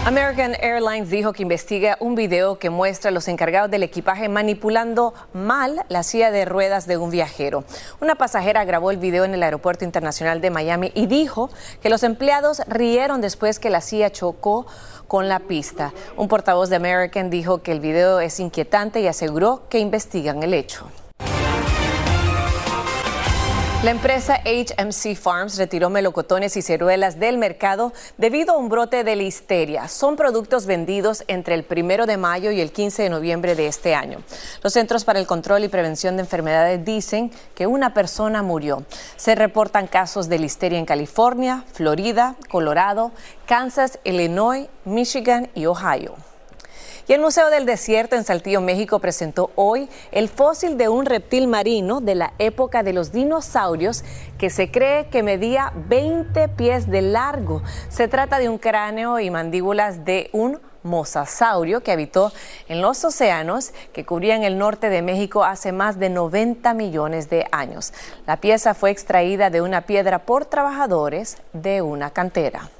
American 0.04 0.56
Airlines 0.60 1.10
dijo 1.10 1.32
que 1.32 1.42
investiga 1.42 1.96
un 2.00 2.16
video 2.16 2.58
que 2.58 2.70
muestra 2.70 3.10
a 3.10 3.12
los 3.12 3.28
encargados 3.28 3.70
del 3.70 3.84
equipaje 3.84 4.28
manipulando 4.28 5.14
mal 5.32 5.84
la 5.88 6.02
silla 6.02 6.32
de 6.32 6.44
ruedas 6.44 6.88
de 6.88 6.96
un 6.96 7.10
viajero. 7.10 7.62
Una 8.00 8.16
pasajera 8.16 8.64
grabó 8.64 8.90
el 8.90 8.96
video 8.96 9.24
en 9.24 9.32
el 9.32 9.44
Aeropuerto 9.44 9.84
Internacional 9.84 10.40
de 10.40 10.50
Miami 10.50 10.90
y 10.96 11.06
dijo 11.06 11.50
que 11.80 11.88
los 11.88 12.02
empleados 12.02 12.62
rieron 12.66 13.20
después 13.20 13.60
que 13.60 13.70
la 13.70 13.80
silla 13.80 14.10
chocó 14.10 14.66
con 15.06 15.28
la 15.28 15.38
pista. 15.38 15.92
Un 16.16 16.26
portavoz 16.26 16.68
de 16.68 16.76
American 16.76 17.30
dijo 17.30 17.62
que 17.62 17.70
el 17.70 17.78
video 17.78 18.18
es 18.18 18.40
inquietante 18.40 19.00
y 19.00 19.06
aseguró 19.06 19.68
que 19.68 19.78
investigan 19.78 20.42
el 20.42 20.52
hecho. 20.52 20.90
La 23.82 23.90
empresa 23.90 24.40
HMC 24.44 25.16
Farms 25.16 25.58
retiró 25.58 25.90
melocotones 25.90 26.56
y 26.56 26.62
ciruelas 26.62 27.18
del 27.18 27.36
mercado 27.36 27.92
debido 28.16 28.54
a 28.54 28.56
un 28.56 28.68
brote 28.68 29.02
de 29.02 29.16
listeria. 29.16 29.88
Son 29.88 30.14
productos 30.14 30.66
vendidos 30.66 31.24
entre 31.26 31.56
el 31.56 31.64
primero 31.64 32.06
de 32.06 32.16
mayo 32.16 32.52
y 32.52 32.60
el 32.60 32.70
15 32.70 33.02
de 33.02 33.10
noviembre 33.10 33.56
de 33.56 33.66
este 33.66 33.96
año. 33.96 34.22
Los 34.62 34.74
Centros 34.74 35.04
para 35.04 35.18
el 35.18 35.26
Control 35.26 35.64
y 35.64 35.68
Prevención 35.68 36.14
de 36.16 36.22
Enfermedades 36.22 36.84
dicen 36.84 37.32
que 37.56 37.66
una 37.66 37.92
persona 37.92 38.40
murió. 38.40 38.84
Se 39.16 39.34
reportan 39.34 39.88
casos 39.88 40.28
de 40.28 40.38
listeria 40.38 40.78
en 40.78 40.86
California, 40.86 41.64
Florida, 41.72 42.36
Colorado, 42.50 43.10
Kansas, 43.46 43.98
Illinois, 44.04 44.68
Michigan 44.84 45.50
y 45.56 45.66
Ohio. 45.66 46.14
Y 47.08 47.14
el 47.14 47.20
Museo 47.20 47.50
del 47.50 47.66
Desierto 47.66 48.14
en 48.14 48.22
Saltillo, 48.22 48.60
México, 48.60 49.00
presentó 49.00 49.50
hoy 49.56 49.88
el 50.12 50.28
fósil 50.28 50.78
de 50.78 50.88
un 50.88 51.04
reptil 51.04 51.48
marino 51.48 52.00
de 52.00 52.14
la 52.14 52.32
época 52.38 52.84
de 52.84 52.92
los 52.92 53.10
dinosaurios 53.10 54.04
que 54.38 54.50
se 54.50 54.70
cree 54.70 55.08
que 55.08 55.24
medía 55.24 55.72
20 55.88 56.48
pies 56.50 56.88
de 56.88 57.02
largo. 57.02 57.62
Se 57.88 58.06
trata 58.06 58.38
de 58.38 58.48
un 58.48 58.58
cráneo 58.58 59.18
y 59.18 59.30
mandíbulas 59.30 60.04
de 60.04 60.30
un 60.32 60.60
mosasaurio 60.84 61.82
que 61.82 61.92
habitó 61.92 62.32
en 62.68 62.82
los 62.82 63.04
océanos 63.04 63.72
que 63.92 64.04
cubrían 64.04 64.44
el 64.44 64.58
norte 64.58 64.88
de 64.88 65.02
México 65.02 65.42
hace 65.44 65.72
más 65.72 65.98
de 65.98 66.08
90 66.08 66.72
millones 66.74 67.28
de 67.30 67.46
años. 67.50 67.92
La 68.26 68.36
pieza 68.36 68.74
fue 68.74 68.90
extraída 68.92 69.50
de 69.50 69.60
una 69.60 69.82
piedra 69.82 70.20
por 70.20 70.44
trabajadores 70.44 71.38
de 71.52 71.82
una 71.82 72.10
cantera. 72.10 72.70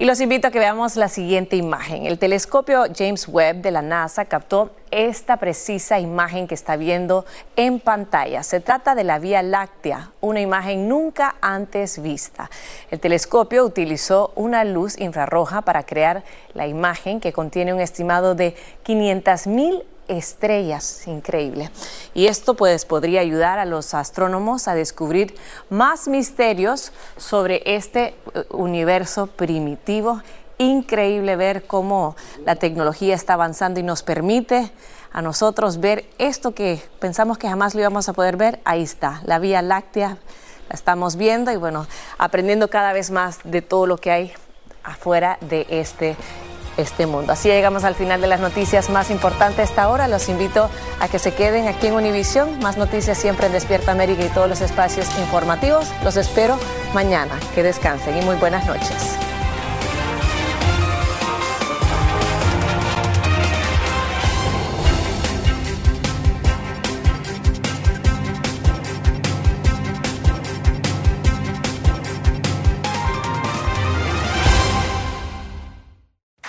Y 0.00 0.04
los 0.04 0.20
invito 0.20 0.46
a 0.46 0.50
que 0.52 0.60
veamos 0.60 0.94
la 0.94 1.08
siguiente 1.08 1.56
imagen. 1.56 2.06
El 2.06 2.20
telescopio 2.20 2.84
James 2.96 3.26
Webb 3.26 3.62
de 3.62 3.72
la 3.72 3.82
NASA 3.82 4.26
captó 4.26 4.70
esta 4.92 5.38
precisa 5.38 5.98
imagen 5.98 6.46
que 6.46 6.54
está 6.54 6.76
viendo 6.76 7.26
en 7.56 7.80
pantalla. 7.80 8.44
Se 8.44 8.60
trata 8.60 8.94
de 8.94 9.02
la 9.02 9.18
Vía 9.18 9.42
Láctea, 9.42 10.12
una 10.20 10.40
imagen 10.40 10.88
nunca 10.88 11.34
antes 11.40 12.00
vista. 12.00 12.48
El 12.92 13.00
telescopio 13.00 13.64
utilizó 13.64 14.30
una 14.36 14.62
luz 14.62 14.96
infrarroja 15.00 15.62
para 15.62 15.82
crear 15.82 16.22
la 16.54 16.68
imagen 16.68 17.18
que 17.18 17.32
contiene 17.32 17.74
un 17.74 17.80
estimado 17.80 18.36
de 18.36 18.54
500 18.84 19.48
mil 19.48 19.82
estrellas, 20.08 21.06
increíble. 21.06 21.70
Y 22.14 22.26
esto 22.26 22.54
pues 22.54 22.84
podría 22.84 23.20
ayudar 23.20 23.58
a 23.58 23.64
los 23.64 23.94
astrónomos 23.94 24.66
a 24.66 24.74
descubrir 24.74 25.34
más 25.70 26.08
misterios 26.08 26.92
sobre 27.16 27.62
este 27.64 28.14
eh, 28.34 28.44
universo 28.50 29.26
primitivo. 29.28 30.22
Increíble 30.58 31.36
ver 31.36 31.66
cómo 31.66 32.16
la 32.44 32.56
tecnología 32.56 33.14
está 33.14 33.34
avanzando 33.34 33.78
y 33.78 33.84
nos 33.84 34.02
permite 34.02 34.72
a 35.12 35.22
nosotros 35.22 35.78
ver 35.78 36.04
esto 36.18 36.52
que 36.52 36.82
pensamos 36.98 37.38
que 37.38 37.48
jamás 37.48 37.74
lo 37.74 37.80
íbamos 37.80 38.08
a 38.08 38.12
poder 38.12 38.36
ver. 38.36 38.60
Ahí 38.64 38.82
está, 38.82 39.20
la 39.24 39.38
Vía 39.38 39.62
Láctea, 39.62 40.18
la 40.68 40.74
estamos 40.74 41.16
viendo 41.16 41.52
y 41.52 41.56
bueno, 41.56 41.86
aprendiendo 42.18 42.68
cada 42.68 42.92
vez 42.92 43.10
más 43.10 43.38
de 43.44 43.62
todo 43.62 43.86
lo 43.86 43.98
que 43.98 44.10
hay 44.10 44.32
afuera 44.82 45.38
de 45.42 45.66
este 45.70 46.16
este 46.78 47.06
mundo. 47.06 47.32
Así 47.34 47.48
llegamos 47.48 47.84
al 47.84 47.94
final 47.94 48.22
de 48.22 48.26
las 48.28 48.40
noticias 48.40 48.88
más 48.88 49.10
importantes 49.10 49.68
esta 49.68 49.88
hora. 49.90 50.08
Los 50.08 50.30
invito 50.30 50.70
a 51.00 51.08
que 51.08 51.18
se 51.18 51.34
queden 51.34 51.68
aquí 51.68 51.88
en 51.88 51.94
Univisión. 51.94 52.58
Más 52.60 52.78
noticias 52.78 53.18
siempre 53.18 53.46
en 53.46 53.52
Despierta 53.52 53.92
América 53.92 54.24
y 54.24 54.28
todos 54.28 54.48
los 54.48 54.62
espacios 54.62 55.06
informativos. 55.18 55.86
Los 56.02 56.16
espero 56.16 56.58
mañana. 56.94 57.34
Que 57.54 57.62
descansen 57.62 58.16
y 58.16 58.22
muy 58.22 58.36
buenas 58.36 58.64
noches. 58.66 59.27